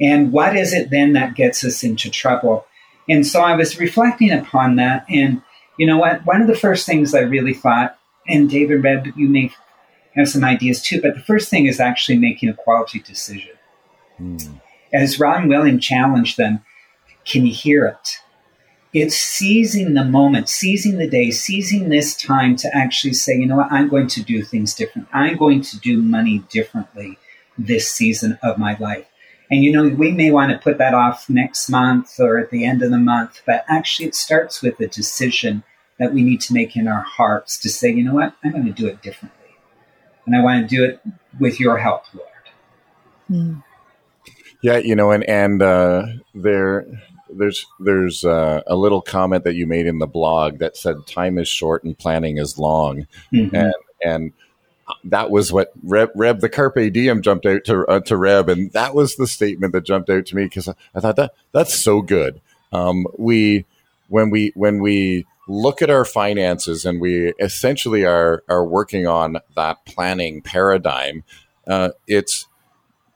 And 0.00 0.32
what 0.32 0.56
is 0.56 0.72
it 0.72 0.90
then 0.90 1.12
that 1.12 1.34
gets 1.34 1.62
us 1.62 1.84
into 1.84 2.10
trouble? 2.10 2.66
And 3.08 3.26
so 3.26 3.42
I 3.42 3.54
was 3.54 3.78
reflecting 3.78 4.30
upon 4.30 4.76
that. 4.76 5.04
And 5.10 5.42
you 5.76 5.86
know 5.86 5.98
what? 5.98 6.24
One 6.24 6.40
of 6.40 6.46
the 6.46 6.56
first 6.56 6.86
things 6.86 7.14
I 7.14 7.20
really 7.20 7.54
thought 7.54 7.98
and 8.26 8.48
David 8.48 8.82
Reb, 8.82 9.08
you 9.16 9.28
may 9.28 9.52
have 10.14 10.28
some 10.28 10.44
ideas 10.44 10.82
too, 10.82 11.00
but 11.00 11.14
the 11.14 11.20
first 11.20 11.48
thing 11.50 11.66
is 11.66 11.80
actually 11.80 12.18
making 12.18 12.48
a 12.48 12.54
quality 12.54 13.00
decision. 13.00 13.52
Mm. 14.20 14.60
As 14.92 15.20
Robin 15.20 15.48
William 15.48 15.78
challenged 15.78 16.36
them, 16.36 16.64
can 17.24 17.46
you 17.46 17.52
hear 17.52 17.86
it? 17.86 18.18
It's 18.92 19.16
seizing 19.16 19.94
the 19.94 20.04
moment, 20.04 20.48
seizing 20.48 20.98
the 20.98 21.08
day, 21.08 21.30
seizing 21.30 21.88
this 21.88 22.16
time 22.16 22.56
to 22.56 22.76
actually 22.76 23.12
say, 23.12 23.36
you 23.36 23.46
know 23.46 23.56
what, 23.56 23.70
I'm 23.70 23.88
going 23.88 24.08
to 24.08 24.22
do 24.22 24.42
things 24.42 24.74
different. 24.74 25.08
I'm 25.12 25.36
going 25.36 25.62
to 25.62 25.78
do 25.78 26.02
money 26.02 26.40
differently 26.50 27.18
this 27.56 27.90
season 27.90 28.38
of 28.42 28.58
my 28.58 28.76
life. 28.78 29.06
And 29.50 29.64
you 29.64 29.72
know, 29.72 29.88
we 29.88 30.12
may 30.12 30.30
want 30.30 30.52
to 30.52 30.58
put 30.58 30.78
that 30.78 30.94
off 30.94 31.28
next 31.28 31.68
month 31.68 32.18
or 32.18 32.38
at 32.38 32.50
the 32.50 32.64
end 32.64 32.82
of 32.82 32.90
the 32.90 32.98
month, 32.98 33.42
but 33.46 33.64
actually 33.68 34.06
it 34.06 34.14
starts 34.14 34.62
with 34.62 34.78
a 34.80 34.86
decision 34.86 35.64
that 35.98 36.14
we 36.14 36.22
need 36.22 36.40
to 36.40 36.54
make 36.54 36.76
in 36.76 36.88
our 36.88 37.02
hearts 37.02 37.58
to 37.58 37.68
say, 37.68 37.90
you 37.92 38.04
know 38.04 38.14
what, 38.14 38.34
I'm 38.42 38.52
going 38.52 38.64
to 38.64 38.72
do 38.72 38.86
it 38.86 39.02
differently. 39.02 39.38
And 40.26 40.36
I 40.36 40.42
want 40.42 40.68
to 40.68 40.76
do 40.76 40.84
it 40.84 41.00
with 41.38 41.60
your 41.60 41.78
help, 41.78 42.04
Lord. 42.14 42.28
Mm. 43.30 43.62
Yeah, 44.62 44.78
you 44.78 44.94
know, 44.94 45.10
and 45.10 45.24
and 45.28 45.62
uh, 45.62 46.06
there 46.34 46.86
there's 47.32 47.66
there's 47.78 48.24
uh, 48.24 48.62
a 48.66 48.76
little 48.76 49.00
comment 49.02 49.44
that 49.44 49.54
you 49.54 49.66
made 49.66 49.86
in 49.86 49.98
the 49.98 50.06
blog 50.06 50.58
that 50.58 50.76
said 50.76 51.06
time 51.06 51.38
is 51.38 51.48
short 51.48 51.84
and 51.84 51.98
planning 51.98 52.38
is 52.38 52.58
long, 52.58 53.06
Mhm. 53.32 53.54
and 53.54 53.74
and 54.04 54.32
that 55.04 55.30
was 55.30 55.52
what 55.52 55.72
Reb, 55.84 56.10
Reb 56.14 56.40
the 56.40 56.48
Carpe 56.48 56.92
Diem 56.92 57.22
jumped 57.22 57.46
out 57.46 57.64
to 57.66 57.84
uh, 57.86 58.00
to 58.00 58.16
Reb, 58.16 58.48
and 58.48 58.72
that 58.72 58.94
was 58.94 59.16
the 59.16 59.26
statement 59.26 59.72
that 59.72 59.84
jumped 59.84 60.10
out 60.10 60.26
to 60.26 60.36
me 60.36 60.44
because 60.44 60.68
I, 60.68 60.74
I 60.94 61.00
thought 61.00 61.16
that 61.16 61.32
that's 61.52 61.74
so 61.74 62.02
good. 62.02 62.40
Um, 62.72 63.06
we 63.16 63.66
when 64.08 64.30
we 64.30 64.52
when 64.54 64.80
we 64.80 65.26
look 65.48 65.82
at 65.82 65.90
our 65.90 66.04
finances 66.04 66.84
and 66.84 67.00
we 67.00 67.32
essentially 67.40 68.04
are 68.04 68.42
are 68.48 68.64
working 68.64 69.06
on 69.06 69.38
that 69.56 69.84
planning 69.84 70.42
paradigm, 70.42 71.24
uh, 71.66 71.90
it's 72.06 72.46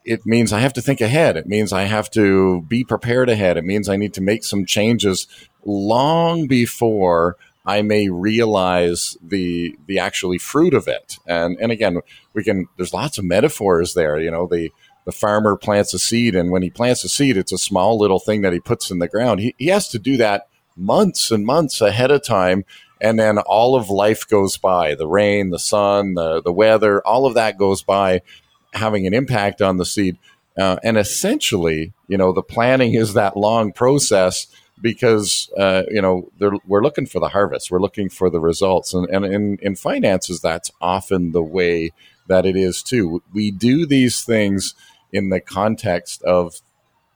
it 0.04 0.26
means 0.26 0.52
I 0.52 0.60
have 0.60 0.74
to 0.74 0.82
think 0.82 1.00
ahead. 1.00 1.36
It 1.36 1.46
means 1.46 1.72
I 1.72 1.84
have 1.84 2.10
to 2.12 2.62
be 2.62 2.84
prepared 2.84 3.28
ahead. 3.28 3.56
It 3.56 3.64
means 3.64 3.88
I 3.88 3.96
need 3.96 4.14
to 4.14 4.20
make 4.20 4.44
some 4.44 4.66
changes 4.66 5.26
long 5.64 6.46
before 6.46 7.36
I 7.66 7.80
may 7.82 8.10
realize 8.10 9.16
the 9.22 9.76
the 9.86 9.98
actually 9.98 10.38
fruit 10.38 10.74
of 10.74 10.86
it. 10.86 11.18
And 11.26 11.56
and 11.60 11.72
again, 11.72 12.00
we 12.34 12.44
can. 12.44 12.66
There's 12.76 12.92
lots 12.92 13.16
of 13.16 13.24
metaphors 13.24 13.94
there. 13.94 14.18
You 14.20 14.30
know, 14.30 14.46
the 14.46 14.70
the 15.06 15.12
farmer 15.12 15.56
plants 15.56 15.94
a 15.94 15.98
seed, 15.98 16.34
and 16.34 16.50
when 16.50 16.62
he 16.62 16.70
plants 16.70 17.04
a 17.04 17.08
seed, 17.08 17.36
it's 17.36 17.52
a 17.52 17.58
small 17.58 17.98
little 17.98 18.18
thing 18.18 18.42
that 18.42 18.52
he 18.52 18.60
puts 18.60 18.90
in 18.90 18.98
the 18.98 19.08
ground. 19.08 19.40
He 19.40 19.54
he 19.58 19.68
has 19.68 19.88
to 19.88 19.98
do 19.98 20.18
that 20.18 20.48
months 20.76 21.30
and 21.30 21.46
months 21.46 21.80
ahead 21.80 22.10
of 22.10 22.22
time. 22.22 22.64
And 23.00 23.18
then 23.18 23.38
all 23.38 23.76
of 23.76 23.90
life 23.90 24.26
goes 24.26 24.56
by 24.56 24.94
the 24.94 25.06
rain, 25.06 25.50
the 25.50 25.58
sun, 25.58 26.14
the, 26.14 26.40
the 26.40 26.52
weather, 26.52 27.06
all 27.06 27.26
of 27.26 27.34
that 27.34 27.58
goes 27.58 27.82
by 27.82 28.22
having 28.74 29.06
an 29.06 29.14
impact 29.14 29.62
on 29.62 29.76
the 29.78 29.86
seed. 29.86 30.18
Uh, 30.58 30.76
and 30.84 30.96
essentially, 30.96 31.92
you 32.08 32.16
know, 32.16 32.32
the 32.32 32.42
planning 32.42 32.94
is 32.94 33.14
that 33.14 33.36
long 33.36 33.72
process 33.72 34.46
because, 34.80 35.50
uh, 35.56 35.82
you 35.88 36.02
know, 36.02 36.30
we're 36.66 36.82
looking 36.82 37.06
for 37.06 37.20
the 37.20 37.28
harvest, 37.28 37.70
we're 37.70 37.80
looking 37.80 38.08
for 38.08 38.28
the 38.30 38.40
results. 38.40 38.92
And, 38.92 39.08
and 39.08 39.24
in, 39.24 39.58
in 39.62 39.76
finances, 39.76 40.40
that's 40.40 40.70
often 40.80 41.32
the 41.32 41.42
way 41.42 41.90
that 42.28 42.46
it 42.46 42.56
is 42.56 42.82
too. 42.82 43.22
We 43.32 43.50
do 43.50 43.86
these 43.86 44.22
things 44.24 44.74
in 45.12 45.30
the 45.30 45.40
context 45.40 46.22
of, 46.22 46.60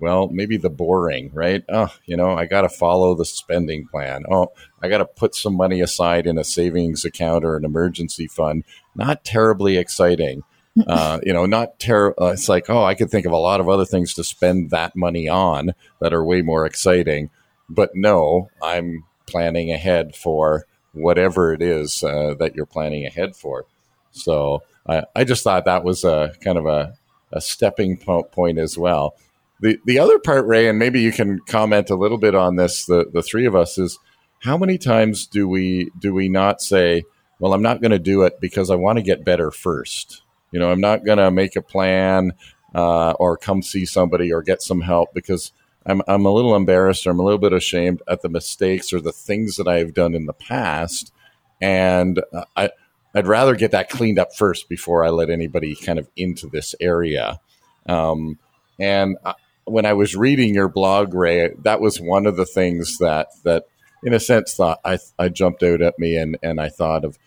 well, 0.00 0.28
maybe 0.28 0.56
the 0.56 0.70
boring, 0.70 1.30
right? 1.34 1.64
Oh, 1.68 1.92
you 2.06 2.16
know, 2.16 2.30
I 2.30 2.46
got 2.46 2.62
to 2.62 2.68
follow 2.68 3.14
the 3.14 3.24
spending 3.24 3.88
plan. 3.88 4.24
Oh, 4.30 4.52
I 4.80 4.88
got 4.88 4.98
to 4.98 5.04
put 5.04 5.34
some 5.34 5.56
money 5.56 5.80
aside 5.80 6.26
in 6.26 6.38
a 6.38 6.44
savings 6.44 7.04
account 7.04 7.44
or 7.44 7.56
an 7.56 7.64
emergency 7.64 8.28
fund. 8.28 8.64
Not 8.94 9.24
terribly 9.24 9.76
exciting 9.76 10.42
uh, 10.87 11.20
you 11.23 11.32
know, 11.32 11.47
not 11.47 11.78
terrible. 11.78 12.23
Uh, 12.23 12.32
it's 12.32 12.49
like, 12.49 12.68
oh, 12.70 12.85
I 12.85 12.94
could 12.94 13.11
think 13.11 13.26
of 13.26 13.32
a 13.32 13.37
lot 13.37 13.61
of 13.61 13.68
other 13.68 13.85
things 13.85 14.14
to 14.14 14.25
spend 14.25 14.70
that 14.70 14.97
money 14.97 15.28
on 15.28 15.75
that 16.00 16.12
are 16.12 16.25
way 16.25 16.42
more 16.42 16.66
exciting. 16.66 17.30
But 17.68 17.90
no, 17.94 18.50
I'm 18.62 19.04
planning 19.26 19.70
ahead 19.73 20.16
for 20.16 20.64
whatever 20.92 21.52
it 21.52 21.62
is 21.62 22.02
uh, 22.02 22.35
that 22.38 22.54
you're 22.54 22.66
planning 22.66 23.06
ahead 23.06 23.37
for. 23.37 23.66
So 24.11 24.62
I, 24.87 25.04
I 25.14 25.25
just 25.25 25.44
thought 25.44 25.64
that 25.66 25.85
was 25.85 26.04
a 26.04 26.32
kind 26.42 26.58
of 26.58 26.66
a, 26.66 26.94
a 27.32 27.40
stepping 27.40 27.99
po- 27.99 28.25
point 28.25 28.58
as 28.58 28.78
well. 28.78 29.14
The 29.61 29.78
the 29.85 29.99
other 29.99 30.18
part, 30.18 30.47
Ray, 30.47 30.68
and 30.68 30.78
maybe 30.78 31.00
you 31.00 31.11
can 31.11 31.40
comment 31.40 31.90
a 31.90 31.97
little 31.97 32.18
bit 32.18 32.35
on 32.35 32.56
this. 32.56 32.87
The 32.87 33.06
the 33.12 33.23
three 33.23 33.44
of 33.44 33.56
us 33.56 33.76
is 33.76 33.99
how 34.40 34.56
many 34.56 34.78
times 34.78 35.26
do 35.26 35.49
we 35.49 35.90
do 35.99 36.14
we 36.14 36.28
not 36.28 36.62
say, 36.62 37.02
well, 37.40 37.52
I'm 37.52 37.62
not 37.62 37.80
going 37.80 37.90
to 37.90 37.99
do 37.99 38.23
it 38.23 38.40
because 38.40 38.70
I 38.70 38.76
want 38.76 38.99
to 38.99 39.02
get 39.02 39.25
better 39.25 39.50
first. 39.50 40.23
You 40.50 40.61
know, 40.61 40.71
I'm 40.71 40.81
not 40.81 41.05
going 41.05 41.19
to 41.19 41.31
make 41.31 41.57
a 41.57 41.62
plan 41.62 42.33
uh, 42.75 43.12
or 43.12 43.37
come 43.37 43.62
see 43.62 43.85
somebody 43.85 44.33
or 44.33 44.43
get 44.43 44.62
some 44.62 44.81
help 44.81 45.14
because 45.14 45.52
I'm, 45.87 46.02
I'm 46.07 46.26
a 46.26 46.33
little 46.33 46.55
embarrassed 46.55 47.07
or 47.07 47.11
I'm 47.11 47.21
a 47.21 47.25
little 47.25 47.38
bit 47.38 47.52
ashamed 47.52 48.02
at 48.09 48.23
the 48.23 48.28
mistakes 48.28 48.93
or 48.93 49.00
the 49.00 49.12
things 49.12 49.57
that 49.57 49.69
I've 49.69 49.95
done 49.95 50.14
in 50.14 50.26
the 50.26 50.33
past. 50.33 51.12
And 51.61 52.23
uh, 52.33 52.45
I, 52.57 52.71
I'd 53.14 53.26
rather 53.26 53.57
get 53.57 53.71
that 53.71 53.88
cleaned 53.88 54.19
up 54.19 54.35
first 54.35 54.69
before 54.69 55.05
I 55.05 55.09
let 55.09 55.31
anybody 55.31 55.75
kind 55.75 55.99
of 55.99 56.09
into 56.17 56.49
this 56.49 56.75
area. 56.81 57.40
Um, 57.87 58.38
and 58.78 59.17
I, 59.25 59.35
when 59.64 59.87
I 59.87 59.95
was 59.95 60.14
reading 60.14 60.55
your 60.55 60.69
blog, 60.69 61.14
Ray, 61.14 61.50
that 61.62 61.81
was 61.81 62.00
one 62.00 62.26
of 62.26 62.37
the 62.37 62.47
things 62.47 62.99
that, 62.99 63.28
that 63.45 63.64
in 64.05 64.14
a 64.14 64.21
sense, 64.21 64.55
thought 64.55 64.81
I, 64.85 64.99
I 65.19 65.28
jumped 65.28 65.62
out 65.62 65.83
at 65.83 65.99
me 65.99 66.17
and, 66.17 66.38
and 66.43 66.61
I 66.61 66.69
thought 66.69 67.05
of, 67.05 67.19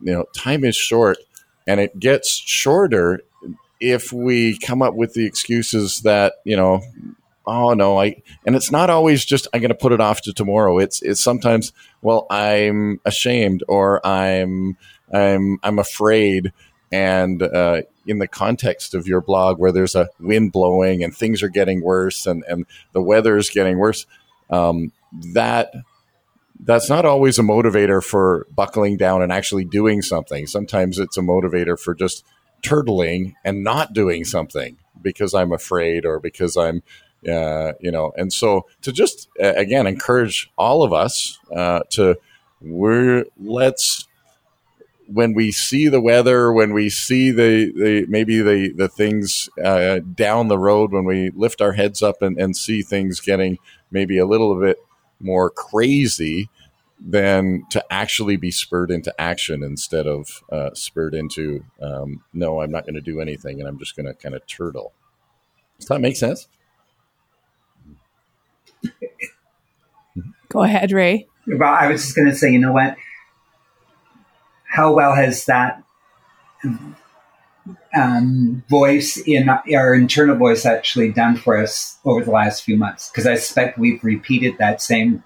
you 0.00 0.12
know, 0.12 0.26
time 0.36 0.64
is 0.64 0.76
short 0.76 1.18
and 1.70 1.78
it 1.78 2.00
gets 2.00 2.28
shorter 2.28 3.20
if 3.78 4.12
we 4.12 4.58
come 4.58 4.82
up 4.82 4.94
with 4.94 5.14
the 5.14 5.24
excuses 5.24 6.00
that 6.00 6.34
you 6.44 6.56
know 6.56 6.82
oh 7.46 7.72
no 7.74 7.98
i 8.00 8.20
and 8.44 8.56
it's 8.56 8.72
not 8.72 8.90
always 8.90 9.24
just 9.24 9.46
i'm 9.54 9.60
going 9.60 9.68
to 9.68 9.74
put 9.74 9.92
it 9.92 10.00
off 10.00 10.20
to 10.22 10.32
tomorrow. 10.32 10.78
It's 10.78 11.00
it's 11.00 11.22
sometimes 11.22 11.72
well 12.02 12.26
i'm 12.28 13.00
ashamed 13.04 13.62
or 13.68 14.04
i'm 14.04 14.76
i'm 15.12 15.58
i'm 15.62 15.78
afraid. 15.78 16.52
And 16.92 17.40
uh, 17.40 17.82
in 18.04 18.18
the 18.18 18.26
context 18.26 18.94
of 18.94 19.06
your 19.06 19.20
blog 19.20 19.60
where 19.60 19.70
there's 19.70 19.94
a 19.94 20.08
wind 20.18 20.50
blowing 20.50 21.04
and 21.04 21.16
things 21.16 21.40
are 21.40 21.48
getting 21.48 21.82
worse 21.82 22.26
and 22.26 22.42
and 22.48 22.66
the 22.92 23.00
weather 23.00 23.36
is 23.36 23.48
getting 23.48 23.78
worse 23.78 24.06
um, 24.50 24.90
that 25.32 25.72
that's 26.64 26.90
not 26.90 27.04
always 27.04 27.38
a 27.38 27.42
motivator 27.42 28.02
for 28.02 28.46
buckling 28.54 28.96
down 28.96 29.22
and 29.22 29.32
actually 29.32 29.64
doing 29.64 30.02
something. 30.02 30.46
Sometimes 30.46 30.98
it's 30.98 31.16
a 31.16 31.22
motivator 31.22 31.78
for 31.78 31.94
just 31.94 32.24
turtling 32.62 33.34
and 33.44 33.64
not 33.64 33.92
doing 33.92 34.24
something 34.24 34.76
because 35.00 35.34
I'm 35.34 35.52
afraid 35.52 36.04
or 36.04 36.20
because 36.20 36.56
I'm, 36.56 36.82
uh, 37.28 37.72
you 37.80 37.90
know, 37.90 38.12
and 38.16 38.32
so 38.32 38.66
to 38.82 38.92
just 38.92 39.28
uh, 39.42 39.54
again 39.54 39.86
encourage 39.86 40.50
all 40.58 40.82
of 40.82 40.92
us 40.92 41.38
uh, 41.54 41.80
to 41.90 42.16
we're 42.60 43.24
let's 43.38 44.06
when 45.06 45.34
we 45.34 45.50
see 45.50 45.88
the 45.88 46.00
weather, 46.00 46.52
when 46.52 46.72
we 46.72 46.88
see 46.88 47.30
the, 47.30 47.72
the 47.72 48.06
maybe 48.08 48.40
the 48.40 48.72
the 48.72 48.88
things 48.88 49.48
uh, 49.62 50.00
down 50.14 50.48
the 50.48 50.58
road, 50.58 50.92
when 50.92 51.04
we 51.04 51.30
lift 51.30 51.60
our 51.60 51.72
heads 51.72 52.02
up 52.02 52.22
and, 52.22 52.38
and 52.38 52.56
see 52.56 52.82
things 52.82 53.20
getting 53.20 53.58
maybe 53.90 54.18
a 54.18 54.26
little 54.26 54.58
bit 54.60 54.78
more 55.20 55.50
crazy 55.50 56.48
than 56.98 57.64
to 57.70 57.84
actually 57.90 58.36
be 58.36 58.50
spurred 58.50 58.90
into 58.90 59.18
action 59.18 59.62
instead 59.62 60.06
of 60.06 60.42
uh, 60.52 60.70
spurred 60.74 61.14
into 61.14 61.64
um, 61.80 62.22
no, 62.32 62.60
I'm 62.60 62.70
not 62.70 62.84
going 62.84 62.94
to 62.94 63.00
do 63.00 63.20
anything 63.20 63.58
and 63.58 63.68
I'm 63.68 63.78
just 63.78 63.96
going 63.96 64.06
to 64.06 64.14
kind 64.14 64.34
of 64.34 64.46
turtle. 64.46 64.92
Does 65.78 65.88
that 65.88 66.00
make 66.00 66.16
sense? 66.16 66.46
Go 70.48 70.62
ahead, 70.62 70.92
Ray. 70.92 71.26
Well, 71.46 71.72
I 71.72 71.88
was 71.88 72.02
just 72.02 72.16
going 72.16 72.28
to 72.28 72.34
say, 72.34 72.50
you 72.50 72.58
know 72.58 72.72
what? 72.72 72.96
How 74.64 74.92
well 74.92 75.14
has 75.14 75.46
that 75.46 75.82
um, 77.94 78.62
voice 78.68 79.16
in 79.16 79.48
our 79.48 79.94
internal 79.94 80.36
voice 80.36 80.64
actually 80.64 81.12
done 81.12 81.36
for 81.36 81.56
us 81.56 81.98
over 82.04 82.24
the 82.24 82.30
last 82.30 82.62
few 82.62 82.76
months? 82.76 83.10
Because 83.10 83.26
I 83.26 83.34
suspect 83.34 83.78
we've 83.78 84.02
repeated 84.02 84.56
that 84.58 84.82
same 84.82 85.24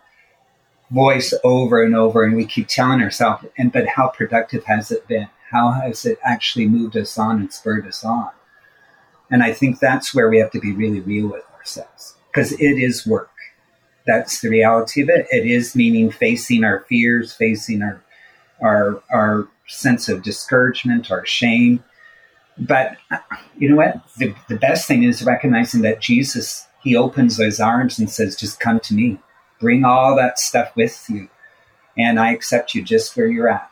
voice 0.90 1.34
over 1.44 1.82
and 1.82 1.94
over, 1.96 2.24
and 2.24 2.36
we 2.36 2.46
keep 2.46 2.68
telling 2.68 3.00
ourselves. 3.00 3.44
And 3.58 3.72
but 3.72 3.86
how 3.86 4.08
productive 4.08 4.64
has 4.64 4.90
it 4.90 5.06
been? 5.08 5.28
How 5.50 5.72
has 5.72 6.04
it 6.04 6.18
actually 6.24 6.66
moved 6.66 6.96
us 6.96 7.18
on 7.18 7.40
and 7.40 7.52
spurred 7.52 7.86
us 7.86 8.04
on? 8.04 8.30
And 9.30 9.42
I 9.42 9.52
think 9.52 9.78
that's 9.78 10.14
where 10.14 10.28
we 10.28 10.38
have 10.38 10.50
to 10.52 10.60
be 10.60 10.72
really 10.72 11.00
real 11.00 11.28
with 11.28 11.44
ourselves 11.56 12.14
because 12.30 12.52
it 12.52 12.78
is 12.78 13.06
work 13.06 13.30
that's 14.06 14.40
the 14.40 14.48
reality 14.48 15.02
of 15.02 15.08
it. 15.08 15.26
It 15.30 15.46
is 15.46 15.74
meaning 15.74 16.10
facing 16.10 16.64
our 16.64 16.84
fears, 16.88 17.32
facing 17.32 17.82
our 17.82 18.02
our 18.60 19.02
our 19.10 19.48
sense 19.66 20.08
of 20.08 20.22
discouragement, 20.22 21.10
our 21.10 21.24
shame. 21.24 21.82
But 22.58 22.96
uh, 23.10 23.18
you 23.58 23.68
know 23.68 23.76
what? 23.76 23.96
The, 24.16 24.34
the 24.48 24.56
best 24.56 24.86
thing 24.86 25.02
is 25.02 25.24
recognizing 25.24 25.82
that 25.82 26.00
Jesus, 26.00 26.66
he 26.82 26.96
opens 26.96 27.36
those 27.36 27.60
arms 27.60 27.98
and 27.98 28.08
says, 28.08 28.36
just 28.36 28.60
come 28.60 28.80
to 28.80 28.94
me. 28.94 29.18
Bring 29.60 29.84
all 29.84 30.16
that 30.16 30.38
stuff 30.38 30.74
with 30.76 31.04
you. 31.08 31.28
And 31.96 32.18
I 32.18 32.32
accept 32.32 32.74
you 32.74 32.82
just 32.82 33.16
where 33.16 33.26
you're 33.26 33.48
at. 33.48 33.70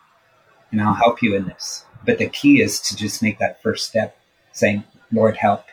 And 0.70 0.80
I'll 0.80 0.94
help 0.94 1.22
you 1.22 1.34
in 1.36 1.46
this. 1.46 1.84
But 2.04 2.18
the 2.18 2.28
key 2.28 2.62
is 2.62 2.80
to 2.80 2.96
just 2.96 3.22
make 3.22 3.38
that 3.38 3.62
first 3.62 3.86
step, 3.86 4.16
saying, 4.52 4.84
Lord, 5.12 5.36
help. 5.36 5.64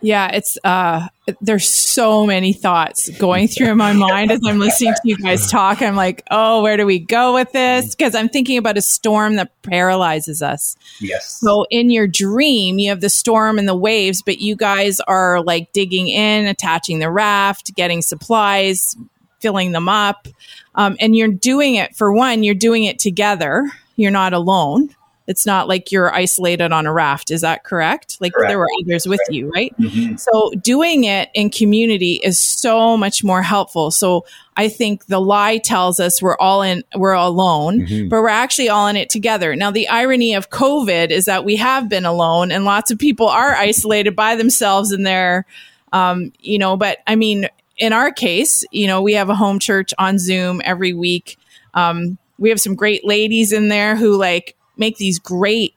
Yeah, 0.00 0.30
it's 0.32 0.56
uh 0.62 1.08
there's 1.40 1.68
so 1.68 2.24
many 2.24 2.52
thoughts 2.52 3.10
going 3.18 3.48
through 3.48 3.74
my 3.74 3.92
mind 3.92 4.30
as 4.30 4.40
I'm 4.46 4.58
listening 4.58 4.94
to 4.94 5.00
you 5.04 5.16
guys 5.16 5.50
talk. 5.50 5.82
I'm 5.82 5.96
like, 5.96 6.22
"Oh, 6.30 6.62
where 6.62 6.76
do 6.76 6.86
we 6.86 6.98
go 7.00 7.34
with 7.34 7.52
this?" 7.52 7.94
because 7.94 8.14
I'm 8.14 8.28
thinking 8.28 8.58
about 8.58 8.78
a 8.78 8.82
storm 8.82 9.36
that 9.36 9.50
paralyzes 9.62 10.40
us. 10.40 10.76
Yes. 11.00 11.38
So 11.40 11.66
in 11.70 11.90
your 11.90 12.06
dream, 12.06 12.78
you 12.78 12.90
have 12.90 13.00
the 13.00 13.10
storm 13.10 13.58
and 13.58 13.66
the 13.66 13.76
waves, 13.76 14.22
but 14.22 14.38
you 14.38 14.54
guys 14.54 15.00
are 15.00 15.42
like 15.42 15.72
digging 15.72 16.08
in, 16.08 16.46
attaching 16.46 17.00
the 17.00 17.10
raft, 17.10 17.74
getting 17.74 18.00
supplies, 18.00 18.94
filling 19.40 19.72
them 19.72 19.88
up. 19.88 20.28
Um, 20.76 20.96
and 21.00 21.16
you're 21.16 21.28
doing 21.28 21.74
it 21.74 21.96
for 21.96 22.12
one, 22.12 22.44
you're 22.44 22.54
doing 22.54 22.84
it 22.84 22.98
together. 23.00 23.68
You're 23.96 24.12
not 24.12 24.32
alone. 24.32 24.90
It's 25.28 25.44
not 25.46 25.68
like 25.68 25.92
you're 25.92 26.12
isolated 26.12 26.72
on 26.72 26.86
a 26.86 26.92
raft. 26.92 27.30
Is 27.30 27.42
that 27.42 27.62
correct? 27.62 28.16
Like 28.18 28.32
Correct. 28.32 28.48
there 28.50 28.58
were 28.58 28.66
others 28.82 29.06
with 29.06 29.20
you, 29.28 29.50
right? 29.54 29.72
Mhm. 29.78 30.18
So 30.18 30.50
doing 30.60 31.04
it 31.04 31.28
in 31.34 31.50
community 31.50 32.14
is 32.24 32.40
so 32.40 32.96
much 32.96 33.22
more 33.22 33.42
helpful. 33.42 33.90
So 33.90 34.24
I 34.56 34.68
think 34.68 35.06
the 35.06 35.20
lie 35.20 35.58
tells 35.58 36.00
us 36.00 36.20
we're 36.22 36.36
all 36.38 36.62
in, 36.62 36.82
we're 36.96 37.12
alone, 37.12 37.86
Mhm. 37.86 38.08
but 38.08 38.22
we're 38.22 38.28
actually 38.28 38.70
all 38.70 38.86
in 38.88 38.96
it 38.96 39.10
together. 39.10 39.54
Now, 39.54 39.70
the 39.70 39.86
irony 39.88 40.32
of 40.34 40.48
COVID 40.50 41.10
is 41.10 41.26
that 41.26 41.44
we 41.44 41.56
have 41.56 41.88
been 41.90 42.06
alone 42.06 42.50
and 42.50 42.64
lots 42.64 42.90
of 42.90 42.98
people 42.98 43.28
are 43.28 43.54
isolated 43.54 44.16
by 44.16 44.34
themselves 44.34 44.92
in 44.92 45.02
their, 45.02 45.44
um, 45.92 46.32
you 46.40 46.58
know, 46.58 46.76
but 46.76 46.98
I 47.06 47.16
mean, 47.16 47.48
in 47.76 47.92
our 47.92 48.10
case, 48.10 48.64
you 48.72 48.86
know, 48.86 49.02
we 49.02 49.12
have 49.12 49.28
a 49.28 49.34
home 49.34 49.58
church 49.58 49.92
on 49.98 50.18
Zoom 50.18 50.62
every 50.64 50.94
week. 50.94 51.36
Um, 51.74 52.16
we 52.38 52.48
have 52.48 52.60
some 52.60 52.74
great 52.74 53.04
ladies 53.06 53.52
in 53.52 53.68
there 53.68 53.94
who 53.94 54.16
like 54.16 54.54
make 54.78 54.96
these 54.96 55.18
great 55.18 55.74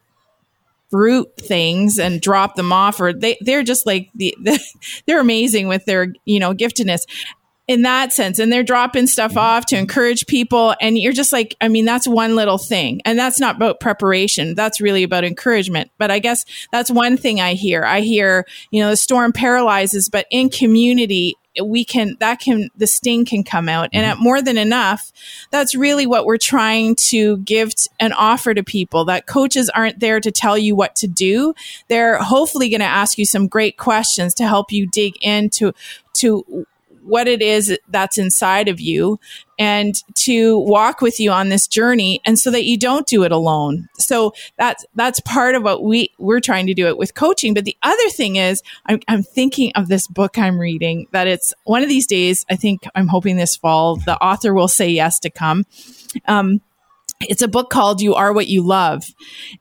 fruit 0.89 1.29
things 1.37 1.97
and 1.97 2.21
drop 2.21 2.55
them 2.55 2.73
off 2.73 2.99
or 2.99 3.13
they 3.13 3.37
they're 3.39 3.63
just 3.63 3.85
like 3.85 4.09
the, 4.15 4.35
they're 5.05 5.21
amazing 5.21 5.67
with 5.67 5.85
their 5.85 6.13
you 6.25 6.39
know 6.39 6.53
giftedness 6.53 7.05
in 7.71 7.83
that 7.83 8.11
sense. 8.11 8.37
And 8.37 8.51
they're 8.51 8.63
dropping 8.63 9.07
stuff 9.07 9.37
off 9.37 9.65
to 9.67 9.77
encourage 9.77 10.27
people. 10.27 10.75
And 10.81 10.97
you're 10.97 11.13
just 11.13 11.31
like 11.31 11.55
i 11.61 11.69
mean 11.69 11.85
that's 11.85 12.07
one 12.07 12.35
little 12.35 12.57
thing. 12.57 13.01
And 13.05 13.17
that's 13.17 13.39
not 13.39 13.55
about 13.55 13.79
preparation. 13.79 14.55
That's 14.55 14.81
really 14.81 15.03
about 15.03 15.23
encouragement. 15.23 15.89
But 15.97 16.11
i 16.11 16.19
guess 16.19 16.45
that's 16.71 16.91
one 16.91 17.17
thing 17.17 17.39
i 17.39 17.53
hear. 17.53 17.83
I 17.83 18.01
hear 18.01 18.45
you 18.71 18.81
know 18.81 18.89
the 18.89 18.97
storm 18.97 19.31
paralyzes 19.31 20.09
but 20.09 20.27
in 20.29 20.49
community 20.49 21.35
we 21.61 21.83
can 21.83 22.15
that 22.19 22.39
can 22.39 22.69
the 22.75 22.87
sting 22.87 23.25
can 23.25 23.43
come 23.43 23.67
out. 23.67 23.89
And 23.93 24.05
at 24.05 24.15
mm-hmm. 24.15 24.23
more 24.23 24.41
than 24.41 24.57
enough 24.57 25.11
that's 25.51 25.75
really 25.75 26.05
what 26.05 26.25
we're 26.25 26.37
trying 26.37 26.95
to 26.95 27.37
give 27.37 27.75
t- 27.75 27.89
and 27.99 28.13
offer 28.13 28.53
to 28.53 28.63
people 28.63 29.05
that 29.05 29.27
coaches 29.27 29.69
aren't 29.69 29.99
there 29.99 30.19
to 30.19 30.31
tell 30.31 30.57
you 30.57 30.75
what 30.75 30.95
to 30.97 31.07
do. 31.07 31.53
They're 31.87 32.17
hopefully 32.17 32.69
going 32.69 32.81
to 32.81 32.85
ask 32.85 33.17
you 33.17 33.25
some 33.25 33.47
great 33.47 33.77
questions 33.77 34.33
to 34.35 34.47
help 34.47 34.71
you 34.71 34.87
dig 34.87 35.13
into 35.21 35.73
to 36.13 36.65
what 37.03 37.27
it 37.27 37.41
is 37.41 37.77
that's 37.89 38.17
inside 38.17 38.67
of 38.67 38.79
you 38.79 39.19
and 39.57 39.95
to 40.15 40.57
walk 40.59 41.01
with 41.01 41.19
you 41.19 41.31
on 41.31 41.49
this 41.49 41.67
journey 41.67 42.19
and 42.25 42.39
so 42.39 42.49
that 42.49 42.65
you 42.65 42.77
don't 42.77 43.05
do 43.05 43.23
it 43.23 43.31
alone. 43.31 43.87
So 43.97 44.33
that's 44.57 44.85
that's 44.95 45.19
part 45.19 45.53
of 45.55 45.63
what 45.63 45.83
we 45.83 46.11
we're 46.17 46.39
trying 46.39 46.65
to 46.67 46.73
do 46.73 46.87
it 46.87 46.97
with 46.97 47.13
coaching. 47.13 47.53
But 47.53 47.65
the 47.65 47.77
other 47.83 48.09
thing 48.09 48.37
is 48.37 48.63
i'm, 48.87 48.99
I'm 49.07 49.23
thinking 49.23 49.71
of 49.75 49.87
this 49.87 50.07
book 50.07 50.37
i'm 50.37 50.59
reading 50.59 51.07
that 51.11 51.27
it's 51.27 51.53
one 51.65 51.83
of 51.83 51.89
these 51.89 52.07
days 52.07 52.45
i 52.49 52.55
think 52.55 52.81
i'm 52.95 53.07
hoping 53.07 53.37
this 53.37 53.55
fall 53.55 53.97
the 53.97 54.17
author 54.17 54.53
will 54.53 54.67
say 54.67 54.89
yes 54.89 55.19
to 55.19 55.29
come. 55.29 55.65
Um, 56.27 56.61
it's 57.21 57.43
a 57.43 57.47
book 57.47 57.69
called 57.69 58.01
you 58.01 58.15
are 58.15 58.33
what 58.33 58.47
you 58.47 58.63
love. 58.63 59.03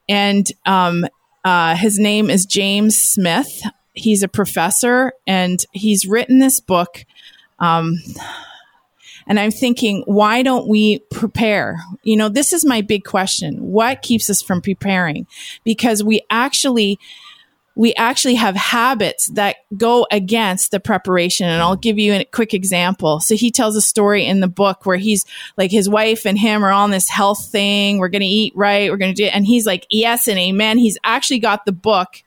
And 0.08 0.50
um, 0.64 1.04
uh, 1.44 1.76
his 1.76 1.98
name 1.98 2.30
is 2.30 2.46
james 2.46 2.98
smith. 2.98 3.62
He's 3.92 4.22
a 4.22 4.28
professor 4.28 5.12
and 5.26 5.58
he's 5.72 6.06
written 6.06 6.38
this 6.38 6.60
book 6.60 7.04
um, 7.60 7.98
and 9.26 9.38
I'm 9.38 9.52
thinking, 9.52 10.02
why 10.06 10.42
don't 10.42 10.66
we 10.66 11.00
prepare? 11.10 11.78
You 12.02 12.16
know, 12.16 12.28
this 12.28 12.52
is 12.52 12.64
my 12.64 12.80
big 12.80 13.04
question. 13.04 13.56
What 13.58 14.02
keeps 14.02 14.28
us 14.28 14.42
from 14.42 14.60
preparing? 14.60 15.26
Because 15.62 16.02
we 16.02 16.22
actually, 16.30 16.98
we 17.76 17.94
actually 17.94 18.34
have 18.34 18.56
habits 18.56 19.28
that 19.34 19.58
go 19.76 20.06
against 20.10 20.72
the 20.72 20.80
preparation. 20.80 21.46
And 21.46 21.62
I'll 21.62 21.76
give 21.76 21.98
you 21.98 22.14
a 22.14 22.24
quick 22.24 22.54
example. 22.54 23.20
So 23.20 23.36
he 23.36 23.52
tells 23.52 23.76
a 23.76 23.80
story 23.80 24.26
in 24.26 24.40
the 24.40 24.48
book 24.48 24.84
where 24.84 24.96
he's 24.96 25.24
like 25.56 25.70
his 25.70 25.88
wife 25.88 26.26
and 26.26 26.38
him 26.38 26.64
are 26.64 26.72
on 26.72 26.90
this 26.90 27.08
health 27.08 27.50
thing. 27.52 27.98
We're 27.98 28.08
going 28.08 28.22
to 28.22 28.26
eat 28.26 28.52
right. 28.56 28.90
We're 28.90 28.96
going 28.96 29.14
to 29.14 29.22
do 29.22 29.26
it. 29.26 29.34
And 29.34 29.46
he's 29.46 29.64
like, 29.64 29.86
yes 29.90 30.26
and 30.26 30.38
amen. 30.38 30.78
He's 30.78 30.98
actually 31.04 31.38
got 31.38 31.66
the 31.66 31.72
book 31.72 32.24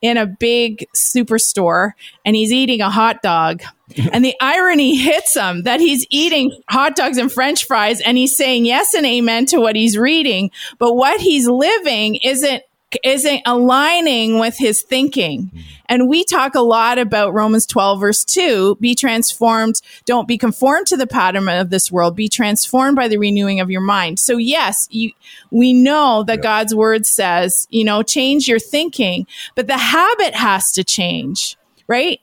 in 0.00 0.16
a 0.16 0.26
big 0.26 0.86
superstore 0.94 1.92
and 2.24 2.34
he's 2.34 2.52
eating 2.52 2.80
a 2.80 2.90
hot 2.90 3.22
dog. 3.22 3.62
and 4.12 4.24
the 4.24 4.34
irony 4.40 4.96
hits 4.96 5.36
him 5.36 5.62
that 5.62 5.80
he's 5.80 6.06
eating 6.10 6.50
hot 6.68 6.96
dogs 6.96 7.18
and 7.18 7.30
french 7.30 7.66
fries 7.66 8.00
and 8.00 8.16
he's 8.16 8.36
saying 8.36 8.64
yes 8.64 8.94
and 8.94 9.06
amen 9.06 9.46
to 9.46 9.60
what 9.60 9.76
he's 9.76 9.96
reading. 9.96 10.50
But 10.78 10.94
what 10.94 11.20
he's 11.20 11.46
living 11.46 12.16
isn't 12.16 12.62
isn't 13.04 13.42
aligning 13.44 14.38
with 14.38 14.56
his 14.56 14.82
thinking. 14.82 15.46
Mm-hmm. 15.46 15.60
And 15.88 16.08
we 16.08 16.24
talk 16.24 16.54
a 16.54 16.60
lot 16.60 16.98
about 16.98 17.34
Romans 17.34 17.66
12 17.66 18.00
verse 18.00 18.24
2, 18.24 18.76
be 18.80 18.94
transformed, 18.94 19.80
don't 20.04 20.28
be 20.28 20.38
conformed 20.38 20.86
to 20.88 20.96
the 20.96 21.06
pattern 21.06 21.48
of 21.48 21.70
this 21.70 21.90
world, 21.92 22.16
be 22.16 22.28
transformed 22.28 22.96
by 22.96 23.08
the 23.08 23.18
renewing 23.18 23.60
of 23.60 23.70
your 23.70 23.80
mind. 23.80 24.18
So 24.18 24.36
yes, 24.36 24.88
you, 24.90 25.12
we 25.50 25.72
know 25.72 26.24
that 26.24 26.42
God's 26.42 26.74
word 26.74 27.06
says, 27.06 27.66
you 27.70 27.84
know, 27.84 28.02
change 28.02 28.48
your 28.48 28.58
thinking, 28.58 29.26
but 29.54 29.66
the 29.66 29.78
habit 29.78 30.34
has 30.34 30.72
to 30.72 30.84
change, 30.84 31.56
right? 31.86 32.20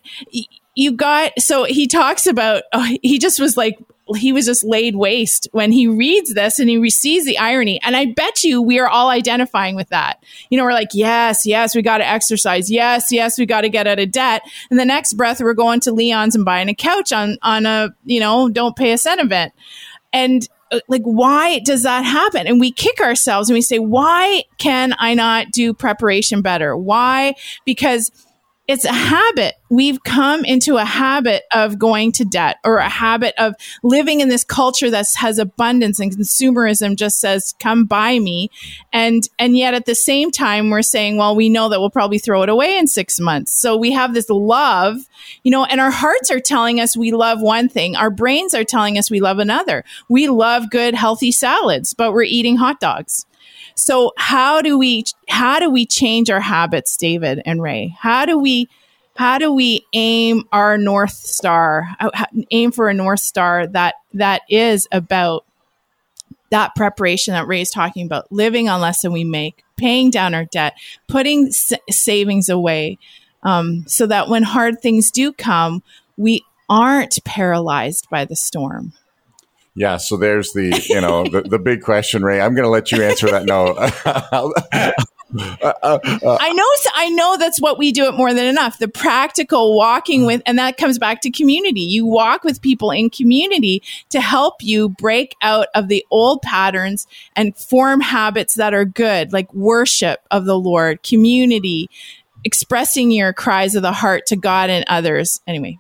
You 0.76 0.94
got, 0.94 1.40
so 1.40 1.66
he 1.66 1.88
talks 1.88 2.26
about, 2.26 2.64
oh, 2.74 2.98
he 3.02 3.20
just 3.20 3.40
was 3.40 3.58
like, 3.58 3.78
he 4.18 4.34
was 4.34 4.46
just 4.46 4.66
laid 4.66 4.96
waste 4.96 5.48
when 5.54 5.72
he 5.72 5.88
reads 5.88 6.34
this 6.34 6.60
and 6.60 6.70
he 6.70 6.78
receives 6.78 7.26
the 7.26 7.38
irony. 7.38 7.80
And 7.84 7.96
I 7.96 8.08
bet 8.08 8.44
you 8.44 8.62
we 8.62 8.80
are 8.80 8.88
all 8.88 9.10
identifying 9.10 9.76
with 9.76 9.90
that. 9.90 10.22
You 10.50 10.58
know, 10.58 10.66
we're 10.66 10.74
like, 10.74 10.90
yes, 10.94 11.46
yes, 11.46 11.74
we 11.74 11.82
got 11.82 12.00
to 12.00 12.08
exercise. 12.08 12.70
Yes, 12.70 13.12
yes, 13.12 13.40
we 13.40 13.46
got 13.46 13.62
to 13.62 13.70
get 13.70 13.88
out 13.88 14.00
of 14.00 14.12
debt. 14.12 14.42
And 14.70 14.78
the 14.78 14.86
next 14.86 15.14
breath, 15.14 15.40
we're 15.40 15.54
going 15.54 15.80
to 15.82 15.94
Leon's 15.94 16.36
and 16.36 16.44
buying 16.44 16.68
a 16.68 16.76
couch 16.76 17.14
on, 17.14 17.38
on 17.42 17.66
a, 17.66 17.96
you 18.04 18.20
know, 18.20 18.50
don't 18.50 18.76
pay 18.76 18.92
a 18.92 18.98
cent 18.98 19.22
event. 19.22 19.54
And 20.12 20.48
uh, 20.72 20.80
like, 20.88 21.04
why 21.04 21.60
does 21.60 21.84
that 21.84 22.04
happen? 22.04 22.46
And 22.46 22.60
we 22.60 22.72
kick 22.72 23.00
ourselves 23.00 23.50
and 23.50 23.56
we 23.56 23.62
say, 23.62 23.80
why 23.80 24.44
can 24.58 24.94
I 25.00 25.14
not 25.14 25.52
do 25.52 25.74
preparation 25.74 26.42
better? 26.42 26.76
Why? 26.76 27.36
Because 27.66 28.12
it's 28.66 28.86
a 28.86 28.94
habit. 28.94 29.56
We've 29.70 30.02
come 30.04 30.46
into 30.46 30.78
a 30.78 30.86
habit 30.86 31.44
of 31.54 31.78
going 31.78 32.14
to 32.14 32.26
debt 32.26 32.58
or 32.64 32.78
a 32.78 32.88
habit 32.88 33.34
of 33.38 33.56
living 33.84 34.22
in 34.22 34.30
this 34.30 34.46
culture 34.46 34.90
that 34.90 35.06
has 35.18 35.38
abundance 35.38 36.00
and 36.00 36.16
consumerism 36.16 36.96
just 36.96 37.20
says, 37.20 37.54
come 37.60 37.86
buy 37.86 38.20
me. 38.20 38.50
And, 38.94 39.28
and 39.38 39.58
yet 39.58 39.74
at 39.74 39.86
the 39.86 39.96
same 39.96 40.32
time, 40.32 40.70
we're 40.70 40.82
saying, 40.82 41.18
well, 41.18 41.36
we 41.36 41.50
know 41.50 41.68
that 41.68 41.82
we'll 41.82 41.90
probably 41.90 42.20
throw 42.20 42.42
it 42.44 42.50
away 42.50 42.78
in 42.78 42.88
six 42.88 43.20
months. 43.20 43.52
So 43.52 43.76
we 43.76 43.92
have 43.92 44.14
this 44.14 44.30
love, 44.30 44.98
you 45.44 45.52
know, 45.52 45.66
and 45.66 45.82
our 45.82 45.92
hearts 45.92 46.32
are 46.32 46.40
telling 46.40 46.80
us 46.80 46.96
we 46.96 47.12
love 47.12 47.42
one 47.42 47.68
thing. 47.68 47.98
Our 47.98 48.10
brains 48.10 48.54
are 48.54 48.64
telling 48.64 48.98
us 48.98 49.12
we 49.12 49.20
love 49.20 49.40
another. 49.40 49.84
We 50.08 50.30
love 50.30 50.70
good, 50.70 50.96
healthy 50.96 51.34
salads, 51.34 51.94
but 51.94 52.14
we're 52.14 52.24
eating 52.24 52.56
hot 52.56 52.80
dogs. 52.80 53.26
So 53.76 54.14
how 54.18 54.62
do 54.62 54.78
we 54.78 55.06
how 55.28 55.60
do 55.60 55.70
we 55.70 55.86
change 55.86 56.30
our 56.30 56.40
habits, 56.40 56.96
David 56.98 57.42
and 57.46 57.62
Ray? 57.62 57.96
How 58.00 58.26
do 58.26 58.38
we 58.38 58.70
how 59.16 59.38
do 59.38 59.52
we 59.54 59.86
aim 59.94 60.44
our 60.52 60.78
north 60.78 61.12
star 61.12 61.88
uh, 62.00 62.26
aim 62.52 62.72
for 62.72 62.90
a 62.90 62.94
north 62.94 63.20
star 63.20 63.68
that 63.68 63.96
that 64.14 64.42
is 64.50 64.88
about 64.92 65.46
that 66.50 66.76
preparation 66.76 67.34
that 67.34 67.48
Ray's 67.48 67.72
talking 67.72 68.06
about 68.06 68.32
living 68.32 68.70
on 68.70 68.82
less 68.82 69.02
than 69.02 69.12
we 69.12 69.24
make 69.24 69.64
paying 69.78 70.10
down 70.12 70.34
our 70.34 70.46
debt 70.46 70.74
putting 71.08 71.48
s- 71.48 71.74
savings 71.90 72.50
away 72.50 72.98
um, 73.44 73.84
so 73.88 74.06
that 74.08 74.30
when 74.30 74.44
hard 74.44 74.82
things 74.82 75.12
do 75.12 75.32
come 75.34 75.82
we 76.18 76.44
aren't 76.70 77.24
paralyzed 77.26 78.08
by 78.10 78.24
the 78.26 78.36
storm 78.36 78.94
Yeah, 79.76 79.98
so 79.98 80.18
there's 80.18 80.54
the 80.54 80.86
you 80.88 81.02
know 81.02 81.24
the, 81.24 81.42
the 81.42 81.60
big 81.60 81.82
question, 81.82 82.24
Ray. 82.24 82.40
I'm 82.40 82.54
going 82.54 82.66
to 82.66 82.70
let 82.70 82.92
you 82.92 83.02
answer 83.02 83.28
that. 83.32 83.46
No, 83.46 83.76
I 85.36 86.54
know, 86.54 86.92
I 86.96 87.10
know 87.10 87.38
that's 87.38 87.60
what 87.60 87.80
we 87.80 87.92
do 87.92 88.06
it 88.06 88.14
more 88.14 88.34
than 88.34 88.46
enough. 88.46 88.78
The 88.78 88.88
practical 88.88 89.76
walking 89.76 90.26
with, 90.26 90.42
and 90.46 90.60
that 90.60 90.78
comes 90.78 91.00
back 91.00 91.22
to 91.22 91.32
community. 91.32 91.82
You 91.82 92.06
walk 92.06 92.44
with 92.44 92.62
people 92.62 92.92
in 92.92 93.10
community 93.10 93.82
to 94.10 94.22
help 94.22 94.62
you 94.62 94.90
break 94.90 95.36
out 95.42 95.68
of 95.74 95.88
the 95.88 96.06
old 96.12 96.42
patterns 96.44 97.08
and 97.36 97.58
form 97.58 98.02
habits 98.02 98.56
that 98.56 98.76
are 98.76 98.86
good, 98.86 99.34
like 99.34 99.52
worship 99.54 100.20
of 100.30 100.46
the 100.46 100.58
Lord, 100.58 101.02
community, 101.02 101.90
expressing 102.44 103.10
your 103.10 103.34
cries 103.34 103.74
of 103.74 103.82
the 103.82 103.92
heart 103.94 104.28
to 104.28 104.36
God 104.36 104.70
and 104.70 104.86
others. 104.88 105.42
Anyway, 105.48 105.80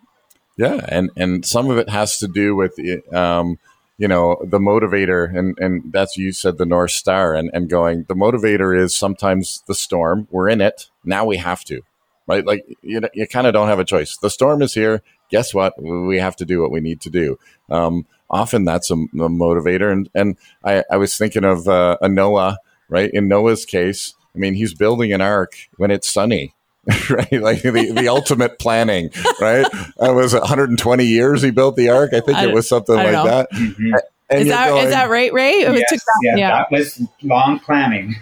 yeah, 0.57 0.83
and 0.87 1.11
and 1.15 1.45
some 1.45 1.69
of 1.69 1.77
it 1.77 1.89
has 1.89 2.17
to 2.19 2.27
do 2.27 2.55
with 2.55 2.79
um, 3.13 3.59
you 3.97 4.07
know 4.07 4.37
the 4.43 4.59
motivator, 4.59 5.35
and 5.37 5.57
and 5.59 5.91
that's 5.91 6.17
you 6.17 6.31
said 6.31 6.57
the 6.57 6.65
north 6.65 6.91
star, 6.91 7.33
and 7.35 7.49
and 7.53 7.69
going 7.69 8.05
the 8.07 8.15
motivator 8.15 8.77
is 8.77 8.95
sometimes 8.95 9.63
the 9.67 9.75
storm. 9.75 10.27
We're 10.31 10.49
in 10.49 10.61
it 10.61 10.89
now. 11.03 11.25
We 11.25 11.37
have 11.37 11.63
to, 11.65 11.81
right? 12.27 12.45
Like 12.45 12.65
you 12.81 12.99
know, 13.01 13.09
you 13.13 13.27
kind 13.27 13.47
of 13.47 13.53
don't 13.53 13.67
have 13.67 13.79
a 13.79 13.85
choice. 13.85 14.17
The 14.17 14.29
storm 14.29 14.61
is 14.61 14.73
here. 14.73 15.01
Guess 15.29 15.53
what? 15.53 15.81
We 15.81 16.19
have 16.19 16.35
to 16.37 16.45
do 16.45 16.61
what 16.61 16.71
we 16.71 16.79
need 16.79 17.01
to 17.01 17.09
do. 17.09 17.37
Um, 17.69 18.05
often 18.29 18.65
that's 18.65 18.89
a, 18.91 18.95
a 18.95 19.29
motivator, 19.29 19.91
and 19.91 20.09
and 20.15 20.37
I, 20.63 20.83
I 20.91 20.97
was 20.97 21.17
thinking 21.17 21.43
of 21.43 21.67
uh, 21.67 21.97
a 22.01 22.09
Noah, 22.09 22.57
right? 22.89 23.11
In 23.13 23.27
Noah's 23.27 23.65
case, 23.65 24.15
I 24.35 24.39
mean, 24.39 24.55
he's 24.55 24.73
building 24.73 25.13
an 25.13 25.21
ark 25.21 25.53
when 25.77 25.91
it's 25.91 26.11
sunny. 26.11 26.55
right 27.09 27.31
like 27.31 27.61
the, 27.61 27.93
the 27.95 28.07
ultimate 28.09 28.59
planning 28.59 29.09
right 29.39 29.65
it 29.71 30.13
was 30.13 30.33
120 30.33 31.05
years 31.05 31.41
he 31.41 31.49
built 31.49 31.77
the 31.77 31.89
ark 31.89 32.11
i 32.13 32.19
think 32.19 32.37
I 32.37 32.47
it 32.47 32.53
was 32.53 32.67
something 32.67 32.95
like 32.95 33.13
know. 33.13 33.23
that 33.23 33.49
Mhm. 33.51 33.93
and 34.29 34.39
is 34.41 34.47
you're 34.47 34.55
that 34.55 34.83
is 34.83 34.89
that 34.89 35.09
right, 35.09 35.31
Ray? 35.31 35.61
It 35.61 35.73
Yes, 35.75 35.89
took- 35.89 35.99
yeah, 36.23 36.35
yeah. 36.35 36.49
that 36.49 36.71
was 36.71 37.01
long 37.21 37.59
planning. 37.59 38.15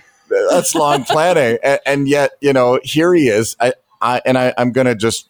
that's 0.49 0.75
long 0.75 1.03
planning. 1.05 1.57
And, 1.63 1.79
and, 1.85 2.07
yet, 2.07 2.31
you 2.41 2.53
know, 2.53 2.79
here 2.83 3.13
he 3.13 3.29
is. 3.29 3.55
I, 3.59 3.73
I 4.01 4.21
and 4.25 4.37
I, 4.37 4.53
I'm 4.57 4.71
going 4.71 4.87
to 4.87 4.95
just 4.95 5.29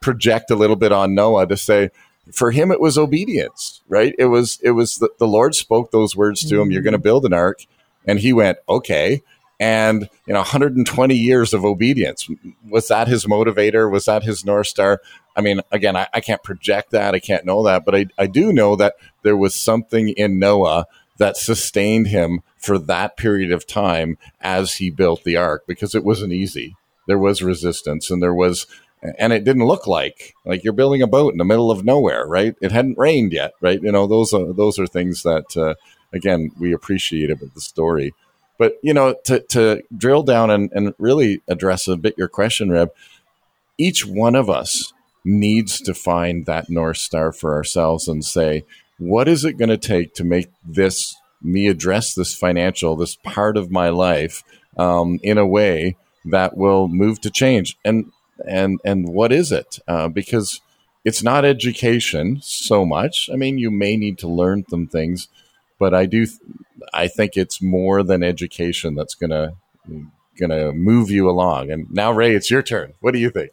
project 0.00 0.50
a 0.50 0.54
little 0.56 0.76
bit 0.76 0.92
on 0.92 1.14
Noah 1.14 1.46
to 1.48 1.56
say, 1.56 1.90
for 2.32 2.50
him, 2.52 2.70
it 2.70 2.80
was 2.80 2.96
obedience, 2.98 3.80
right? 3.88 4.14
It 4.18 4.26
was, 4.26 4.60
it 4.62 4.72
was 4.72 4.98
the, 4.98 5.10
the 5.18 5.26
Lord 5.26 5.54
spoke 5.54 5.90
those 5.90 6.14
words 6.14 6.48
to 6.48 6.60
him. 6.60 6.70
You're 6.70 6.82
going 6.82 6.92
to 6.92 6.98
build 6.98 7.24
an 7.24 7.32
ark, 7.32 7.64
and 8.06 8.18
he 8.20 8.32
went, 8.32 8.58
okay. 8.68 9.22
And 9.62 10.08
you 10.26 10.32
know, 10.32 10.40
120 10.40 11.14
years 11.14 11.54
of 11.54 11.64
obedience 11.64 12.28
was 12.68 12.88
that 12.88 13.06
his 13.06 13.26
motivator? 13.26 13.88
Was 13.88 14.06
that 14.06 14.24
his 14.24 14.44
north 14.44 14.66
star? 14.66 15.00
I 15.36 15.40
mean, 15.40 15.60
again, 15.70 15.94
I, 15.94 16.08
I 16.12 16.20
can't 16.20 16.42
project 16.42 16.90
that. 16.90 17.14
I 17.14 17.20
can't 17.20 17.44
know 17.44 17.62
that, 17.62 17.84
but 17.84 17.94
I, 17.94 18.06
I 18.18 18.26
do 18.26 18.52
know 18.52 18.74
that 18.74 18.94
there 19.22 19.36
was 19.36 19.54
something 19.54 20.08
in 20.08 20.40
Noah 20.40 20.86
that 21.18 21.36
sustained 21.36 22.08
him 22.08 22.40
for 22.58 22.76
that 22.76 23.16
period 23.16 23.52
of 23.52 23.64
time 23.64 24.18
as 24.40 24.74
he 24.74 24.90
built 24.90 25.22
the 25.22 25.36
ark 25.36 25.62
because 25.68 25.94
it 25.94 26.02
wasn't 26.02 26.32
easy. 26.32 26.74
There 27.06 27.18
was 27.18 27.40
resistance 27.40 28.10
and 28.10 28.20
there 28.20 28.34
was, 28.34 28.66
and 29.16 29.32
it 29.32 29.44
didn't 29.44 29.66
look 29.66 29.86
like 29.86 30.34
like 30.44 30.64
you're 30.64 30.72
building 30.72 31.02
a 31.02 31.06
boat 31.06 31.34
in 31.34 31.38
the 31.38 31.44
middle 31.44 31.70
of 31.70 31.84
nowhere, 31.84 32.26
right? 32.26 32.56
It 32.60 32.72
hadn't 32.72 32.98
rained 32.98 33.32
yet, 33.32 33.52
right? 33.60 33.80
You 33.80 33.92
know, 33.92 34.08
those 34.08 34.32
are 34.32 34.52
those 34.52 34.80
are 34.80 34.88
things 34.88 35.22
that 35.22 35.56
uh, 35.56 35.74
again 36.12 36.50
we 36.58 36.72
appreciate 36.72 37.30
about 37.30 37.54
the 37.54 37.60
story. 37.60 38.12
But 38.62 38.78
you 38.80 38.94
know, 38.94 39.16
to 39.24 39.40
to 39.40 39.82
drill 39.96 40.22
down 40.22 40.48
and, 40.48 40.70
and 40.72 40.94
really 40.96 41.42
address 41.48 41.88
a 41.88 41.96
bit 41.96 42.14
your 42.16 42.28
question, 42.28 42.70
Reb, 42.70 42.92
each 43.76 44.06
one 44.06 44.36
of 44.36 44.48
us 44.48 44.92
needs 45.24 45.80
to 45.80 45.92
find 45.92 46.46
that 46.46 46.70
north 46.70 46.98
star 46.98 47.32
for 47.32 47.54
ourselves 47.54 48.06
and 48.06 48.24
say, 48.24 48.64
what 48.98 49.26
is 49.26 49.44
it 49.44 49.58
going 49.58 49.68
to 49.68 49.76
take 49.76 50.14
to 50.14 50.22
make 50.22 50.48
this 50.64 51.16
me 51.42 51.66
address 51.66 52.14
this 52.14 52.36
financial, 52.36 52.94
this 52.94 53.16
part 53.16 53.56
of 53.56 53.72
my 53.72 53.88
life, 53.88 54.44
um, 54.76 55.18
in 55.24 55.38
a 55.38 55.46
way 55.58 55.96
that 56.24 56.56
will 56.56 56.86
move 56.86 57.20
to 57.22 57.30
change? 57.30 57.76
And 57.84 58.12
and 58.46 58.78
and 58.84 59.08
what 59.08 59.32
is 59.32 59.50
it? 59.50 59.80
Uh, 59.88 60.06
because 60.06 60.60
it's 61.04 61.24
not 61.24 61.44
education 61.44 62.38
so 62.42 62.86
much. 62.86 63.28
I 63.32 63.34
mean, 63.34 63.58
you 63.58 63.72
may 63.72 63.96
need 63.96 64.18
to 64.18 64.28
learn 64.28 64.64
some 64.70 64.86
things, 64.86 65.26
but 65.82 65.94
I 65.94 66.06
do. 66.06 66.28
I 66.94 67.08
think 67.08 67.36
it's 67.36 67.60
more 67.60 68.04
than 68.04 68.22
education 68.22 68.94
that's 68.94 69.16
gonna 69.16 69.56
gonna 70.38 70.70
move 70.72 71.10
you 71.10 71.28
along. 71.28 71.72
And 71.72 71.90
now, 71.90 72.12
Ray, 72.12 72.36
it's 72.36 72.52
your 72.52 72.62
turn. 72.62 72.92
What 73.00 73.14
do 73.14 73.18
you 73.18 73.30
think? 73.30 73.50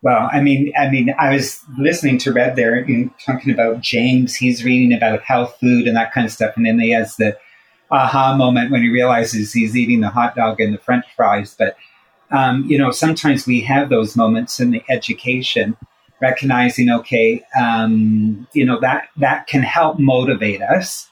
Well, 0.00 0.28
I 0.32 0.40
mean, 0.40 0.72
I 0.78 0.88
mean, 0.88 1.12
I 1.18 1.34
was 1.34 1.64
listening 1.76 2.18
to 2.18 2.32
Reb 2.32 2.54
there, 2.54 2.86
know, 2.86 3.10
talking 3.26 3.52
about 3.52 3.80
James. 3.80 4.36
He's 4.36 4.64
reading 4.64 4.96
about 4.96 5.22
health 5.22 5.56
food 5.58 5.88
and 5.88 5.96
that 5.96 6.12
kind 6.12 6.24
of 6.24 6.32
stuff, 6.32 6.56
and 6.56 6.64
then 6.64 6.78
he 6.78 6.92
has 6.92 7.16
the 7.16 7.36
aha 7.90 8.36
moment 8.36 8.70
when 8.70 8.82
he 8.82 8.88
realizes 8.88 9.52
he's 9.52 9.76
eating 9.76 10.00
the 10.00 10.10
hot 10.10 10.36
dog 10.36 10.60
and 10.60 10.72
the 10.72 10.78
French 10.78 11.06
fries. 11.16 11.56
But 11.58 11.76
um, 12.30 12.64
you 12.68 12.78
know, 12.78 12.92
sometimes 12.92 13.48
we 13.48 13.62
have 13.62 13.88
those 13.88 14.14
moments 14.14 14.60
in 14.60 14.70
the 14.70 14.84
education, 14.88 15.76
recognizing, 16.22 16.88
okay, 16.88 17.42
um, 17.60 18.46
you 18.52 18.64
know, 18.64 18.78
that 18.78 19.08
that 19.16 19.48
can 19.48 19.62
help 19.62 19.98
motivate 19.98 20.62
us. 20.62 21.10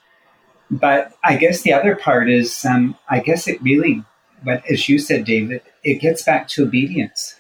But 0.72 1.12
I 1.22 1.36
guess 1.36 1.62
the 1.62 1.74
other 1.74 1.94
part 1.94 2.30
is, 2.30 2.64
um, 2.64 2.96
I 3.08 3.20
guess 3.20 3.46
it 3.46 3.62
really, 3.62 4.02
but 4.44 4.62
as 4.70 4.88
you 4.88 4.98
said, 4.98 5.24
David, 5.24 5.62
it 5.84 6.00
gets 6.00 6.22
back 6.22 6.48
to 6.48 6.64
obedience 6.64 7.36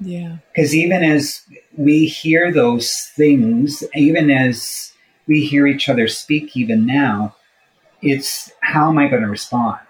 yeah. 0.00 0.38
Because 0.52 0.74
even 0.74 1.02
as 1.02 1.42
we 1.76 2.06
hear 2.06 2.52
those 2.52 3.10
things, 3.14 3.84
even 3.94 4.30
as 4.30 4.92
we 5.26 5.44
hear 5.44 5.66
each 5.66 5.88
other 5.88 6.08
speak, 6.08 6.56
even 6.56 6.86
now, 6.86 7.36
it's 8.00 8.50
how 8.60 8.88
am 8.88 8.98
I 8.98 9.08
going 9.08 9.22
to 9.22 9.28
respond? 9.28 9.80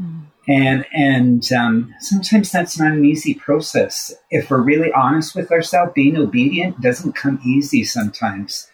Mm. 0.00 0.26
And 0.48 0.86
and 0.92 1.52
um, 1.52 1.94
sometimes 2.00 2.52
that's 2.52 2.78
not 2.78 2.92
an 2.92 3.04
easy 3.04 3.34
process. 3.34 4.14
If 4.30 4.50
we're 4.50 4.60
really 4.60 4.92
honest 4.92 5.34
with 5.34 5.50
ourselves, 5.50 5.92
being 5.94 6.16
obedient 6.16 6.80
doesn't 6.80 7.14
come 7.14 7.40
easy 7.44 7.82
sometimes, 7.82 8.70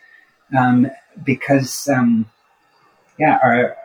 um, 0.57 0.91
because 1.25 1.89
um, 1.89 2.27
yeah, 3.19 3.39
our 3.43 3.77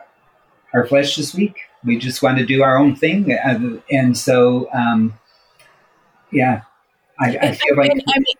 our 0.74 0.86
flesh 0.86 1.18
is 1.18 1.34
weak. 1.34 1.56
We 1.84 1.98
just 1.98 2.22
want 2.22 2.38
to 2.38 2.46
do 2.46 2.62
our 2.62 2.76
own 2.76 2.96
thing, 2.96 3.32
and 3.90 4.16
so 4.16 4.68
um, 4.72 5.14
yeah, 6.30 6.62
I, 7.18 7.36
I 7.36 7.54
feel 7.54 7.76
like. 7.76 7.90
I 7.90 8.18
mean, 8.18 8.34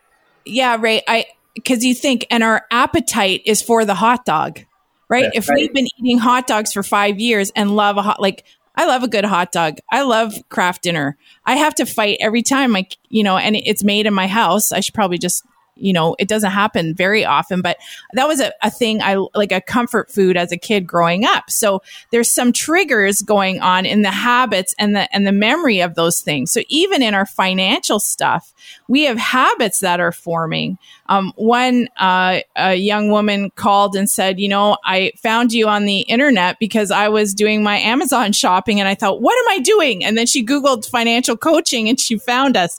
yeah, 0.45 0.77
Ray. 0.79 1.03
I 1.07 1.27
because 1.55 1.85
you 1.85 1.95
think, 1.95 2.27
and 2.31 2.43
our 2.43 2.65
appetite 2.71 3.43
is 3.47 3.63
for 3.63 3.85
the 3.85 3.95
hot 3.95 4.25
dog, 4.25 4.61
right? 5.09 5.31
if 5.35 5.49
right. 5.49 5.57
we've 5.57 5.73
been 5.73 5.89
eating 5.99 6.19
hot 6.19 6.47
dogs 6.47 6.73
for 6.73 6.83
five 6.83 7.19
years 7.19 7.51
and 7.55 7.75
love 7.75 7.97
a 7.97 8.03
hot, 8.03 8.21
like 8.21 8.45
I 8.77 8.87
love 8.87 9.03
a 9.03 9.09
good 9.09 9.25
hot 9.25 9.53
dog. 9.53 9.79
I 9.91 10.03
love 10.03 10.35
Kraft 10.49 10.83
Dinner. 10.83 11.17
I 11.45 11.57
have 11.57 11.75
to 11.77 11.87
fight 11.87 12.19
every 12.21 12.43
time, 12.43 12.73
like 12.73 12.97
you 13.09 13.23
know, 13.23 13.37
and 13.37 13.57
it's 13.57 13.85
made 13.85 14.07
in 14.07 14.15
my 14.15 14.27
house. 14.27 14.73
I 14.73 14.81
should 14.81 14.95
probably 14.95 15.19
just 15.19 15.45
you 15.79 15.93
know, 15.93 16.17
it 16.19 16.29
doesn't 16.29 16.51
happen 16.51 16.95
very 16.95 17.25
often, 17.25 17.63
but 17.63 17.79
that 18.13 18.27
was 18.27 18.41
a, 18.41 18.53
a 18.63 18.71
thing 18.71 19.03
I 19.03 19.17
like 19.35 19.53
a 19.53 19.61
comfort 19.61 20.11
food 20.11 20.37
as 20.37 20.53
a 20.53 20.57
kid 20.57 20.87
growing 20.87 21.25
up. 21.25 21.51
So 21.51 21.83
there's 22.11 22.33
some 22.33 22.53
triggers 22.53 23.23
going 23.23 23.61
on 23.61 23.87
in 23.87 24.03
the 24.03 24.11
habits 24.11 24.75
and 24.79 24.95
the, 24.97 25.13
and 25.15 25.27
the 25.27 25.33
memory 25.33 25.81
of 25.81 25.95
those 25.95 26.21
things. 26.21 26.53
So 26.53 26.63
even 26.69 27.03
in 27.03 27.15
our 27.15 27.27
financial 27.27 28.01
stuff, 28.01 28.53
we 28.89 29.05
have 29.05 29.19
habits 29.19 29.81
that 29.81 30.01
are 30.01 30.13
forming. 30.13 30.79
Um, 31.07 31.33
one, 31.37 31.89
uh, 31.97 32.41
a 32.57 32.75
young 32.75 33.11
woman 33.11 33.51
called 33.51 33.97
and 33.97 34.09
said, 34.09 34.39
you 34.41 34.49
know, 34.49 34.77
I 34.85 35.13
found 35.17 35.53
you 35.53 35.69
on 35.69 35.85
the 35.85 36.01
internet 36.01 36.59
because 36.59 36.91
I 36.91 37.09
was 37.09 37.35
doing 37.35 37.63
my 37.63 37.79
Amazon 37.79 38.33
shopping 38.33 38.81
and 38.81 38.89
I 38.89 38.95
thought, 38.95 39.21
what 39.21 39.39
am 39.39 39.59
I 39.59 39.61
doing? 39.61 40.05
And 40.05 40.19
then 40.19 40.27
she 40.27 40.45
Googled 40.45 40.89
financial 40.89 41.37
coaching 41.37 41.89
and 41.89 41.99
she 41.99 42.19
found 42.19 42.57
us 42.57 42.79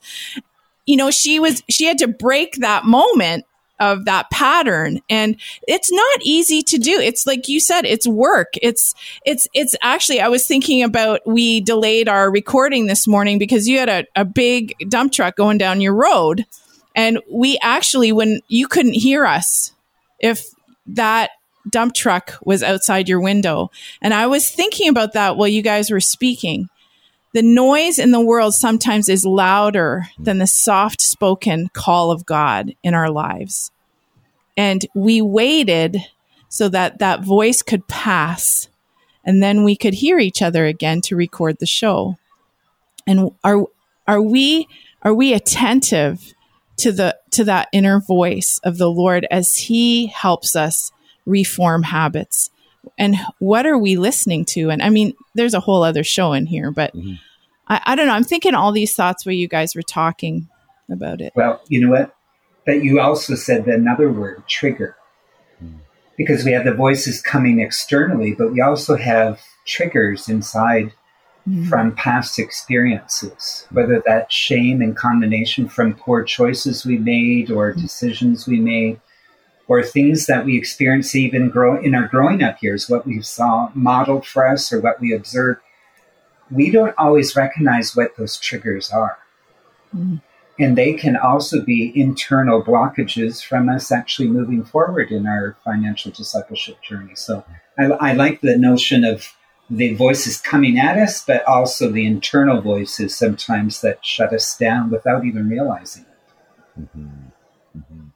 you 0.89 0.97
know, 0.97 1.11
she 1.11 1.39
was, 1.39 1.61
she 1.69 1.85
had 1.85 1.99
to 1.99 2.07
break 2.07 2.55
that 2.55 2.83
moment 2.83 3.45
of 3.79 4.05
that 4.05 4.27
pattern. 4.31 5.01
And 5.07 5.39
it's 5.67 5.91
not 5.91 6.19
easy 6.23 6.63
to 6.63 6.79
do. 6.79 6.99
It's 6.99 7.27
like 7.27 7.47
you 7.47 7.59
said 7.59 7.85
it's 7.85 8.07
work. 8.07 8.53
It's 8.59 8.95
it's 9.23 9.47
it's 9.53 9.75
actually 9.81 10.19
i 10.19 10.27
was 10.27 10.45
thinking 10.45 10.83
about 10.83 11.21
we 11.25 11.61
delayed 11.61 12.09
our 12.09 12.29
recording 12.29 12.87
this 12.87 13.07
morning 13.07 13.37
because 13.37 13.67
you 13.67 13.77
had 13.77 13.87
a, 13.87 14.05
a 14.15 14.25
big 14.25 14.75
dump 14.89 15.13
truck 15.13 15.37
going 15.37 15.59
down 15.59 15.79
your 15.79 15.93
road. 15.93 16.45
And 16.95 17.19
we 17.31 17.59
actually 17.61 18.11
when 18.11 18.41
you 18.47 18.67
couldn't 18.67 18.93
hear 18.93 19.25
us 19.27 19.71
if 20.19 20.47
that 20.87 21.29
dump 21.69 21.93
truck 21.93 22.33
was 22.43 22.63
outside 22.63 23.07
your 23.07 23.21
window. 23.21 23.69
And 24.01 24.11
i 24.11 24.25
was 24.25 24.49
thinking 24.49 24.89
about 24.89 25.13
that 25.13 25.37
while 25.37 25.47
you 25.47 25.61
guys 25.61 25.91
were 25.91 26.01
speaking 26.01 26.67
the 27.33 27.41
noise 27.41 27.99
in 27.99 28.11
the 28.11 28.21
world 28.21 28.53
sometimes 28.53 29.07
is 29.07 29.25
louder 29.25 30.07
than 30.17 30.39
the 30.39 30.47
soft 30.47 31.01
spoken 31.01 31.69
call 31.73 32.11
of 32.11 32.25
God 32.25 32.73
in 32.83 32.93
our 32.93 33.11
lives. 33.11 33.71
And 34.57 34.85
we 34.95 35.21
waited 35.21 35.97
so 36.49 36.67
that 36.69 36.99
that 36.99 37.23
voice 37.23 37.61
could 37.61 37.87
pass 37.87 38.67
and 39.23 39.43
then 39.43 39.63
we 39.63 39.75
could 39.75 39.93
hear 39.93 40.17
each 40.17 40.41
other 40.41 40.65
again 40.65 41.01
to 41.01 41.15
record 41.15 41.57
the 41.59 41.65
show. 41.65 42.17
And 43.05 43.31
are 43.43 43.65
are 44.07 44.21
we 44.21 44.67
are 45.03 45.13
we 45.13 45.33
attentive 45.33 46.33
to 46.77 46.91
the 46.91 47.17
to 47.31 47.43
that 47.43 47.67
inner 47.71 47.99
voice 47.99 48.59
of 48.63 48.77
the 48.77 48.89
Lord 48.89 49.27
as 49.29 49.55
he 49.55 50.07
helps 50.07 50.55
us 50.55 50.91
reform 51.25 51.83
habits? 51.83 52.49
And 52.97 53.15
what 53.39 53.65
are 53.65 53.77
we 53.77 53.97
listening 53.97 54.45
to? 54.45 54.69
And 54.69 54.81
I 54.81 54.89
mean, 54.89 55.13
there's 55.35 55.53
a 55.53 55.59
whole 55.59 55.83
other 55.83 56.03
show 56.03 56.33
in 56.33 56.45
here, 56.45 56.71
but 56.71 56.95
mm-hmm. 56.95 57.13
I, 57.67 57.81
I 57.85 57.95
don't 57.95 58.07
know. 58.07 58.13
I'm 58.13 58.23
thinking 58.23 58.55
all 58.55 58.71
these 58.71 58.95
thoughts 58.95 59.25
where 59.25 59.35
you 59.35 59.47
guys 59.47 59.75
were 59.75 59.81
talking 59.81 60.49
about 60.91 61.21
it. 61.21 61.33
Well, 61.35 61.61
you 61.67 61.81
know 61.81 61.91
what? 61.91 62.15
But 62.65 62.83
you 62.83 62.99
also 62.99 63.35
said 63.35 63.67
another 63.67 64.11
word, 64.11 64.43
trigger. 64.47 64.95
Because 66.17 66.43
we 66.43 66.51
have 66.51 66.65
the 66.65 66.73
voices 66.73 67.21
coming 67.21 67.61
externally, 67.61 68.33
but 68.33 68.51
we 68.51 68.59
also 68.59 68.97
have 68.97 69.41
triggers 69.65 70.27
inside 70.27 70.91
mm-hmm. 71.47 71.69
from 71.69 71.95
past 71.95 72.37
experiences, 72.37 73.65
whether 73.71 74.03
that's 74.05 74.33
shame 74.33 74.81
and 74.81 74.97
condemnation 74.97 75.69
from 75.69 75.93
poor 75.93 76.23
choices 76.23 76.85
we 76.85 76.97
made 76.97 77.49
or 77.49 77.71
mm-hmm. 77.71 77.79
decisions 77.79 78.47
we 78.47 78.59
made 78.59 78.99
or 79.69 79.83
things 79.83 80.25
that 80.25 80.43
we 80.43 80.57
experience 80.57 81.15
even 81.15 81.47
grow 81.47 81.79
in 81.79 81.93
our 81.93 82.07
growing 82.07 82.43
up 82.43 82.61
years, 82.61 82.89
what 82.89 83.05
we 83.05 83.21
saw 83.21 83.69
modeled 83.75 84.25
for 84.25 84.45
us 84.45 84.73
or 84.73 84.81
what 84.81 84.99
we 84.99 85.13
observed, 85.13 85.61
we 86.49 86.71
don't 86.71 86.95
always 86.97 87.35
recognize 87.35 87.95
what 87.95 88.17
those 88.17 88.37
triggers 88.37 88.89
are. 88.89 89.19
Mm-hmm. 89.95 90.15
And 90.61 90.77
they 90.77 90.93
can 90.93 91.15
also 91.15 91.61
be 91.61 91.93
internal 91.95 92.61
blockages 92.61 93.45
from 93.45 93.69
us 93.69 93.91
actually 93.91 94.27
moving 94.27 94.65
forward 94.65 95.11
in 95.11 95.27
our 95.27 95.55
financial 95.63 96.11
discipleship 96.11 96.81
journey. 96.81 97.13
So 97.15 97.45
I, 97.77 97.85
I 97.85 98.13
like 98.13 98.41
the 98.41 98.57
notion 98.57 99.05
of 99.05 99.33
the 99.69 99.93
voices 99.93 100.41
coming 100.41 100.79
at 100.79 100.97
us, 100.97 101.23
but 101.23 101.45
also 101.45 101.91
the 101.91 102.07
internal 102.07 102.59
voices 102.59 103.15
sometimes 103.15 103.81
that 103.81 104.03
shut 104.03 104.33
us 104.33 104.57
down 104.57 104.89
without 104.89 105.25
even 105.25 105.47
realizing 105.47 106.05
it. 106.05 106.81
Mm-hmm. 106.81 108.08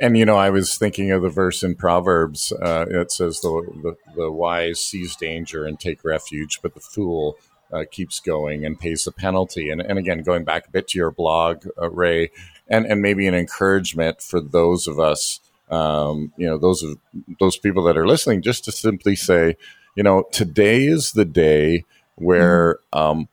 And 0.00 0.16
you 0.16 0.24
know, 0.24 0.36
I 0.36 0.50
was 0.50 0.78
thinking 0.78 1.10
of 1.10 1.22
the 1.22 1.28
verse 1.28 1.62
in 1.62 1.74
Proverbs. 1.74 2.52
Uh, 2.52 2.86
it 2.88 3.10
says, 3.10 3.40
the, 3.40 3.48
"the 3.82 3.96
the 4.14 4.30
wise 4.30 4.80
sees 4.80 5.16
danger 5.16 5.64
and 5.64 5.78
take 5.78 6.04
refuge, 6.04 6.60
but 6.62 6.74
the 6.74 6.80
fool 6.80 7.36
uh, 7.72 7.84
keeps 7.90 8.20
going 8.20 8.64
and 8.64 8.78
pays 8.78 9.04
the 9.04 9.12
penalty." 9.12 9.70
And 9.70 9.80
and 9.80 9.98
again, 9.98 10.22
going 10.22 10.44
back 10.44 10.68
a 10.68 10.70
bit 10.70 10.88
to 10.88 10.98
your 10.98 11.10
blog, 11.10 11.66
uh, 11.80 11.90
Ray, 11.90 12.30
and 12.68 12.86
and 12.86 13.02
maybe 13.02 13.26
an 13.26 13.34
encouragement 13.34 14.22
for 14.22 14.40
those 14.40 14.86
of 14.86 15.00
us, 15.00 15.40
um, 15.68 16.32
you 16.36 16.46
know, 16.46 16.58
those 16.58 16.84
of 16.84 16.98
those 17.40 17.56
people 17.56 17.82
that 17.84 17.96
are 17.96 18.06
listening, 18.06 18.42
just 18.42 18.64
to 18.66 18.72
simply 18.72 19.16
say, 19.16 19.56
you 19.96 20.04
know, 20.04 20.24
today 20.30 20.86
is 20.86 21.12
the 21.12 21.24
day 21.24 21.84
where, 22.14 22.78
um, 22.92 23.28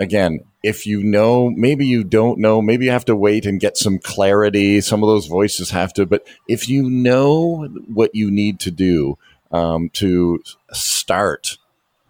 again, 0.00 0.40
if 0.64 0.86
you 0.86 1.02
know, 1.02 1.50
maybe 1.50 1.86
you 1.86 2.02
don't 2.02 2.38
know, 2.38 2.62
maybe 2.62 2.86
you 2.86 2.90
have 2.90 3.04
to 3.04 3.14
wait 3.14 3.44
and 3.44 3.60
get 3.60 3.76
some 3.76 3.98
clarity. 3.98 4.80
Some 4.80 5.02
of 5.02 5.08
those 5.08 5.26
voices 5.26 5.68
have 5.70 5.92
to, 5.92 6.06
but 6.06 6.26
if 6.48 6.70
you 6.70 6.88
know 6.88 7.66
what 7.92 8.14
you 8.14 8.30
need 8.30 8.60
to 8.60 8.70
do 8.70 9.18
um, 9.52 9.90
to 9.90 10.42
start 10.72 11.58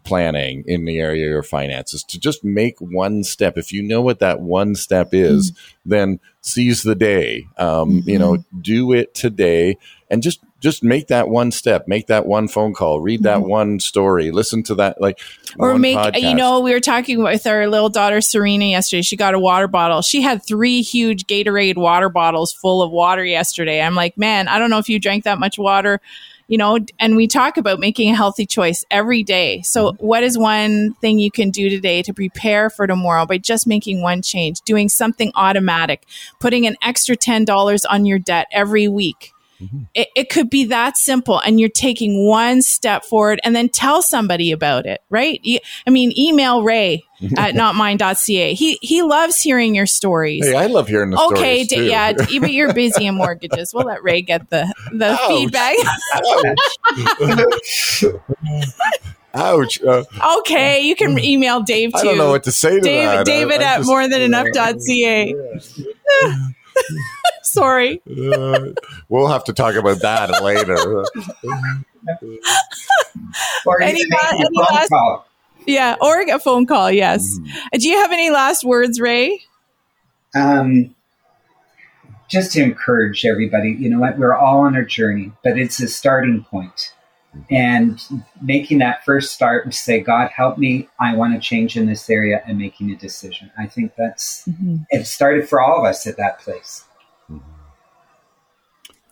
planning 0.04 0.62
in 0.68 0.84
the 0.84 1.00
area 1.00 1.24
of 1.24 1.30
your 1.30 1.42
finances, 1.42 2.04
to 2.04 2.20
just 2.20 2.44
make 2.44 2.80
one 2.80 3.24
step, 3.24 3.58
if 3.58 3.72
you 3.72 3.82
know 3.82 4.00
what 4.00 4.20
that 4.20 4.40
one 4.40 4.76
step 4.76 5.12
is, 5.12 5.50
mm-hmm. 5.50 5.90
then 5.90 6.20
seize 6.40 6.84
the 6.84 6.94
day. 6.94 7.48
Um, 7.58 8.02
mm-hmm. 8.02 8.08
You 8.08 8.18
know, 8.20 8.44
do 8.60 8.92
it 8.92 9.16
today 9.16 9.78
and 10.08 10.22
just 10.22 10.38
just 10.64 10.82
make 10.82 11.08
that 11.08 11.28
one 11.28 11.50
step, 11.50 11.86
make 11.86 12.06
that 12.06 12.24
one 12.24 12.48
phone 12.48 12.72
call, 12.72 12.98
read 12.98 13.22
that 13.24 13.40
mm-hmm. 13.40 13.50
one 13.50 13.80
story, 13.80 14.30
listen 14.30 14.62
to 14.62 14.74
that 14.76 14.98
like 14.98 15.20
or 15.58 15.78
make 15.78 15.98
podcast. 15.98 16.22
you 16.22 16.34
know 16.34 16.60
we 16.60 16.72
were 16.72 16.80
talking 16.80 17.22
with 17.22 17.46
our 17.46 17.68
little 17.68 17.90
daughter 17.90 18.22
Serena 18.22 18.64
yesterday. 18.64 19.02
She 19.02 19.14
got 19.14 19.34
a 19.34 19.38
water 19.38 19.68
bottle. 19.68 20.00
She 20.00 20.22
had 20.22 20.42
three 20.42 20.80
huge 20.80 21.26
Gatorade 21.26 21.76
water 21.76 22.08
bottles 22.08 22.50
full 22.50 22.80
of 22.80 22.90
water 22.90 23.22
yesterday. 23.22 23.82
I'm 23.82 23.94
like, 23.94 24.16
man, 24.16 24.48
I 24.48 24.58
don't 24.58 24.70
know 24.70 24.78
if 24.78 24.88
you 24.88 24.98
drank 24.98 25.24
that 25.24 25.38
much 25.38 25.58
water 25.58 26.00
you 26.46 26.58
know, 26.58 26.78
and 26.98 27.16
we 27.16 27.26
talk 27.26 27.56
about 27.56 27.80
making 27.80 28.10
a 28.10 28.14
healthy 28.14 28.44
choice 28.44 28.84
every 28.90 29.22
day. 29.22 29.62
So, 29.62 29.92
mm-hmm. 29.92 30.06
what 30.06 30.22
is 30.22 30.36
one 30.36 30.94
thing 31.00 31.18
you 31.18 31.30
can 31.30 31.50
do 31.50 31.70
today 31.70 32.02
to 32.02 32.12
prepare 32.12 32.68
for 32.68 32.86
tomorrow 32.86 33.26
by 33.26 33.38
just 33.38 33.66
making 33.66 34.02
one 34.02 34.20
change, 34.20 34.60
doing 34.62 34.88
something 34.88 35.32
automatic, 35.34 36.06
putting 36.40 36.66
an 36.66 36.76
extra 36.82 37.16
$10 37.16 37.84
on 37.88 38.04
your 38.04 38.18
debt 38.18 38.46
every 38.52 38.88
week? 38.88 39.33
Mm-hmm. 39.64 39.82
It, 39.94 40.08
it, 40.14 40.28
could 40.30 40.50
be 40.50 40.64
that 40.66 40.96
simple, 40.96 41.38
and 41.40 41.58
you're 41.58 41.68
taking 41.68 42.26
one 42.26 42.60
step 42.62 43.04
forward, 43.04 43.40
and 43.44 43.56
then 43.56 43.68
tell 43.68 44.02
somebody 44.02 44.52
about 44.52 44.86
it, 44.86 45.00
right? 45.10 45.40
I 45.86 45.90
mean, 45.90 46.12
email 46.18 46.62
Ray 46.62 47.02
at 47.36 47.54
notmine.ca. 47.54 48.54
He 48.54 48.78
he 48.82 49.02
loves 49.02 49.40
hearing 49.40 49.74
your 49.74 49.86
stories. 49.86 50.46
Hey, 50.46 50.54
I 50.54 50.66
love 50.66 50.88
hearing 50.88 51.10
the 51.10 51.18
okay, 51.18 51.64
stories. 51.64 51.72
Okay, 51.72 51.88
yeah, 51.88 52.12
but 52.12 52.52
you're 52.52 52.72
busy 52.74 53.06
in 53.06 53.14
mortgages. 53.14 53.72
We'll 53.72 53.86
let 53.86 54.02
Ray 54.02 54.22
get 54.22 54.50
the 54.50 54.72
the 54.92 55.12
Ouch. 55.12 55.28
feedback. 55.28 55.76
Ouch. 59.34 59.82
Uh, 59.82 60.04
okay, 60.38 60.80
you 60.80 60.94
can 60.94 61.18
email 61.18 61.60
Dave 61.60 61.92
too. 61.92 61.98
I 61.98 62.04
don't 62.04 62.18
know 62.18 62.30
what 62.30 62.44
to 62.44 62.52
say 62.52 62.76
to 62.76 62.80
Dave, 62.80 63.08
that. 63.08 63.26
David 63.26 63.62
I, 63.62 63.64
I 63.64 63.74
at 63.74 63.78
just, 63.78 63.90
morethanenough.ca. 63.90 65.34
Yeah. 66.22 66.48
Sorry. 67.54 68.02
Uh, 68.08 68.72
we'll 69.08 69.28
have 69.28 69.44
to 69.44 69.52
talk 69.52 69.76
about 69.76 70.00
that 70.00 70.42
later. 70.42 70.74
or 73.66 73.82
any, 73.82 74.02
any 74.02 74.48
last, 74.58 74.88
call. 74.88 75.26
Yeah, 75.66 75.96
or 76.00 76.20
a 76.22 76.38
phone 76.38 76.66
call. 76.66 76.90
Yes. 76.90 77.22
Mm. 77.38 77.80
Do 77.80 77.88
you 77.88 77.96
have 77.98 78.12
any 78.12 78.30
last 78.30 78.64
words, 78.64 79.00
Ray? 79.00 79.42
Um, 80.34 80.94
just 82.28 82.52
to 82.52 82.62
encourage 82.62 83.24
everybody. 83.24 83.70
You 83.70 83.90
know 83.90 84.00
what? 84.00 84.18
We're 84.18 84.34
all 84.34 84.60
on 84.60 84.74
a 84.76 84.84
journey, 84.84 85.32
but 85.42 85.56
it's 85.56 85.80
a 85.80 85.88
starting 85.88 86.44
point 86.44 86.92
and 87.50 88.00
making 88.40 88.78
that 88.78 89.04
first 89.04 89.32
start 89.32 89.64
and 89.64 89.74
say 89.74 90.00
god 90.00 90.30
help 90.30 90.58
me 90.58 90.88
i 90.98 91.14
want 91.14 91.34
to 91.34 91.40
change 91.40 91.76
in 91.76 91.86
this 91.86 92.08
area 92.08 92.42
and 92.46 92.58
making 92.58 92.90
a 92.90 92.96
decision 92.96 93.50
i 93.58 93.66
think 93.66 93.92
that's 93.96 94.46
mm-hmm. 94.46 94.76
it 94.90 95.04
started 95.06 95.48
for 95.48 95.60
all 95.60 95.78
of 95.78 95.84
us 95.84 96.06
at 96.06 96.16
that 96.16 96.38
place 96.38 96.84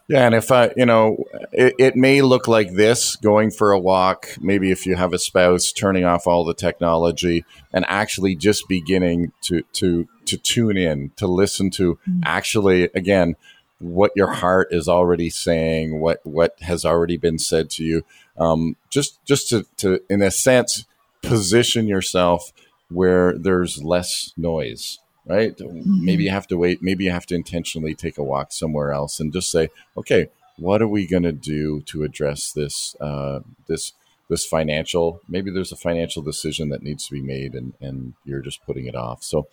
yeah 0.08 0.26
and 0.26 0.34
if 0.34 0.50
i 0.50 0.70
you 0.76 0.86
know 0.86 1.24
it, 1.52 1.74
it 1.78 1.96
may 1.96 2.22
look 2.22 2.48
like 2.48 2.72
this 2.72 3.16
going 3.16 3.50
for 3.50 3.72
a 3.72 3.78
walk 3.78 4.28
maybe 4.40 4.70
if 4.70 4.86
you 4.86 4.96
have 4.96 5.12
a 5.12 5.18
spouse 5.18 5.72
turning 5.72 6.04
off 6.04 6.26
all 6.26 6.44
the 6.44 6.54
technology 6.54 7.44
and 7.72 7.84
actually 7.88 8.34
just 8.34 8.68
beginning 8.68 9.32
to 9.40 9.62
to 9.72 10.08
to 10.24 10.36
tune 10.36 10.76
in 10.76 11.10
to 11.16 11.26
listen 11.26 11.70
to 11.70 11.94
mm-hmm. 11.94 12.20
actually 12.24 12.84
again 12.94 13.36
what 13.82 14.12
your 14.14 14.32
heart 14.32 14.68
is 14.70 14.88
already 14.88 15.28
saying, 15.28 16.00
what 16.00 16.20
what 16.24 16.56
has 16.60 16.84
already 16.84 17.16
been 17.16 17.38
said 17.38 17.68
to 17.70 17.84
you. 17.84 18.04
Um, 18.38 18.76
just 18.88 19.22
just 19.24 19.48
to, 19.50 19.66
to 19.78 20.00
in 20.08 20.22
a 20.22 20.30
sense 20.30 20.86
position 21.22 21.88
yourself 21.88 22.52
where 22.88 23.36
there's 23.36 23.82
less 23.82 24.32
noise 24.36 24.98
right 25.26 25.56
mm-hmm. 25.56 26.04
maybe 26.04 26.24
you 26.24 26.30
have 26.30 26.46
to 26.46 26.56
wait 26.56 26.82
maybe 26.82 27.04
you 27.04 27.11
have 27.11 27.26
to 27.26 27.35
intentionally 27.35 27.94
take 27.94 28.18
a 28.18 28.22
walk 28.22 28.52
somewhere 28.52 28.92
else 28.92 29.20
and 29.20 29.32
just 29.32 29.50
say 29.50 29.68
okay 29.96 30.28
what 30.58 30.82
are 30.82 30.88
we 30.88 31.06
going 31.06 31.22
to 31.22 31.32
do 31.32 31.80
to 31.82 32.02
address 32.02 32.52
this 32.52 32.94
uh, 33.00 33.40
this 33.66 33.92
this 34.28 34.46
financial 34.46 35.20
maybe 35.28 35.50
there's 35.50 35.72
a 35.72 35.76
financial 35.76 36.22
decision 36.22 36.68
that 36.68 36.82
needs 36.82 37.06
to 37.06 37.12
be 37.12 37.22
made 37.22 37.54
and 37.54 37.74
and 37.80 38.14
you're 38.24 38.40
just 38.40 38.64
putting 38.64 38.87
it 38.87 38.94
off 38.94 39.22
so 39.22 39.46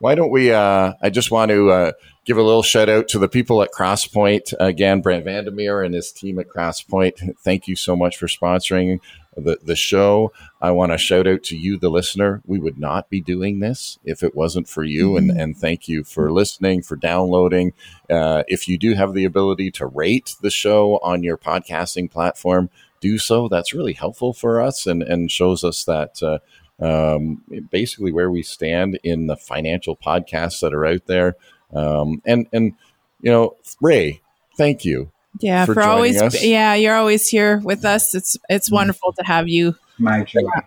why 0.00 0.14
don't 0.14 0.30
we? 0.30 0.50
Uh, 0.50 0.94
I 1.00 1.10
just 1.10 1.30
want 1.30 1.50
to 1.50 1.70
uh, 1.70 1.92
give 2.24 2.38
a 2.38 2.42
little 2.42 2.62
shout 2.62 2.88
out 2.88 3.06
to 3.08 3.18
the 3.18 3.28
people 3.28 3.62
at 3.62 3.70
Crosspoint. 3.70 4.54
Again, 4.58 5.02
Brent 5.02 5.24
Vandermeer 5.24 5.82
and 5.82 5.94
his 5.94 6.10
team 6.10 6.38
at 6.38 6.48
Crosspoint. 6.48 7.36
Thank 7.38 7.68
you 7.68 7.76
so 7.76 7.94
much 7.94 8.16
for 8.16 8.26
sponsoring 8.26 9.00
the, 9.36 9.58
the 9.62 9.76
show. 9.76 10.32
I 10.60 10.70
want 10.70 10.92
to 10.92 10.98
shout 10.98 11.26
out 11.26 11.42
to 11.44 11.56
you, 11.56 11.78
the 11.78 11.90
listener. 11.90 12.42
We 12.46 12.58
would 12.58 12.78
not 12.78 13.10
be 13.10 13.20
doing 13.20 13.60
this 13.60 13.98
if 14.02 14.22
it 14.22 14.34
wasn't 14.34 14.68
for 14.68 14.82
you. 14.82 15.10
Mm-hmm. 15.10 15.30
And, 15.30 15.40
and 15.40 15.56
thank 15.56 15.86
you 15.86 16.02
for 16.02 16.32
listening, 16.32 16.80
for 16.82 16.96
downloading. 16.96 17.74
Uh, 18.08 18.42
if 18.48 18.68
you 18.68 18.78
do 18.78 18.94
have 18.94 19.12
the 19.12 19.26
ability 19.26 19.70
to 19.72 19.86
rate 19.86 20.34
the 20.40 20.50
show 20.50 20.98
on 21.02 21.22
your 21.22 21.36
podcasting 21.36 22.10
platform, 22.10 22.70
do 23.00 23.18
so. 23.18 23.48
That's 23.48 23.74
really 23.74 23.94
helpful 23.94 24.32
for 24.32 24.62
us 24.62 24.86
and, 24.86 25.02
and 25.02 25.30
shows 25.30 25.62
us 25.62 25.84
that 25.84 26.22
uh, 26.22 26.38
um, 26.80 27.42
basically 27.70 28.12
where 28.12 28.30
we 28.30 28.42
stand 28.42 28.98
in 29.02 29.26
the 29.26 29.36
financial 29.36 29.96
podcasts 29.96 30.60
that 30.60 30.74
are 30.74 30.86
out 30.86 31.06
there. 31.06 31.36
Um, 31.74 32.22
and 32.26 32.46
and 32.52 32.74
you 33.20 33.30
know, 33.30 33.56
Ray, 33.80 34.22
thank 34.56 34.84
you. 34.84 35.10
Yeah, 35.38 35.64
for, 35.64 35.74
for 35.74 35.82
always. 35.82 36.20
Us. 36.20 36.42
Yeah, 36.42 36.74
you're 36.74 36.96
always 36.96 37.28
here 37.28 37.58
with 37.58 37.84
us. 37.84 38.14
It's 38.14 38.36
it's 38.48 38.70
mm. 38.70 38.74
wonderful 38.74 39.12
to 39.12 39.24
have 39.24 39.48
you 39.48 39.76
My 39.98 40.26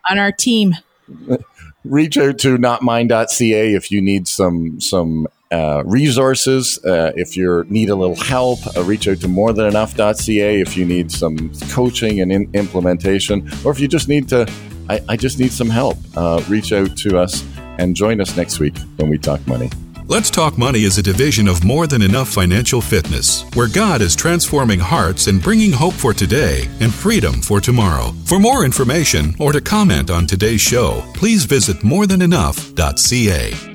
on 0.09 0.17
our 0.17 0.31
team. 0.31 0.75
Reach 1.83 2.17
out 2.17 2.37
to 2.39 2.57
notmine.ca 2.57 3.73
if 3.73 3.91
you 3.91 4.01
need 4.01 4.27
some 4.27 4.79
some 4.79 5.27
uh, 5.51 5.83
resources. 5.85 6.83
Uh, 6.83 7.11
if 7.15 7.35
you 7.35 7.65
need 7.67 7.89
a 7.89 7.95
little 7.95 8.15
help, 8.15 8.59
uh, 8.75 8.83
reach 8.83 9.07
out 9.07 9.19
to 9.19 9.27
morethanenough.ca 9.27 10.61
if 10.61 10.77
you 10.77 10.85
need 10.85 11.11
some 11.11 11.51
coaching 11.69 12.21
and 12.21 12.31
in- 12.31 12.49
implementation, 12.53 13.47
or 13.65 13.71
if 13.71 13.81
you 13.81 13.89
just 13.89 14.07
need 14.07 14.29
to 14.29 14.47
I, 14.89 15.01
I 15.09 15.17
just 15.17 15.39
need 15.39 15.51
some 15.51 15.69
help. 15.69 15.97
Uh, 16.15 16.43
reach 16.47 16.73
out 16.73 16.95
to 16.97 17.17
us 17.19 17.45
and 17.77 17.95
join 17.95 18.21
us 18.21 18.35
next 18.37 18.59
week 18.59 18.77
when 18.97 19.09
we 19.09 19.17
talk 19.17 19.45
money. 19.47 19.69
Let's 20.07 20.29
Talk 20.29 20.57
Money 20.57 20.83
is 20.83 20.97
a 20.97 21.01
division 21.01 21.47
of 21.47 21.63
More 21.63 21.87
Than 21.87 22.01
Enough 22.01 22.27
Financial 22.27 22.81
Fitness, 22.81 23.45
where 23.55 23.69
God 23.69 24.01
is 24.01 24.17
transforming 24.17 24.79
hearts 24.79 25.27
and 25.27 25.41
bringing 25.41 25.71
hope 25.71 25.93
for 25.93 26.13
today 26.13 26.67
and 26.81 26.93
freedom 26.93 27.35
for 27.41 27.61
tomorrow. 27.61 28.11
For 28.25 28.37
more 28.37 28.65
information 28.65 29.33
or 29.39 29.53
to 29.53 29.61
comment 29.61 30.11
on 30.11 30.27
today's 30.27 30.61
show, 30.61 31.01
please 31.13 31.45
visit 31.45 31.77
morethanenough.ca. 31.77 33.72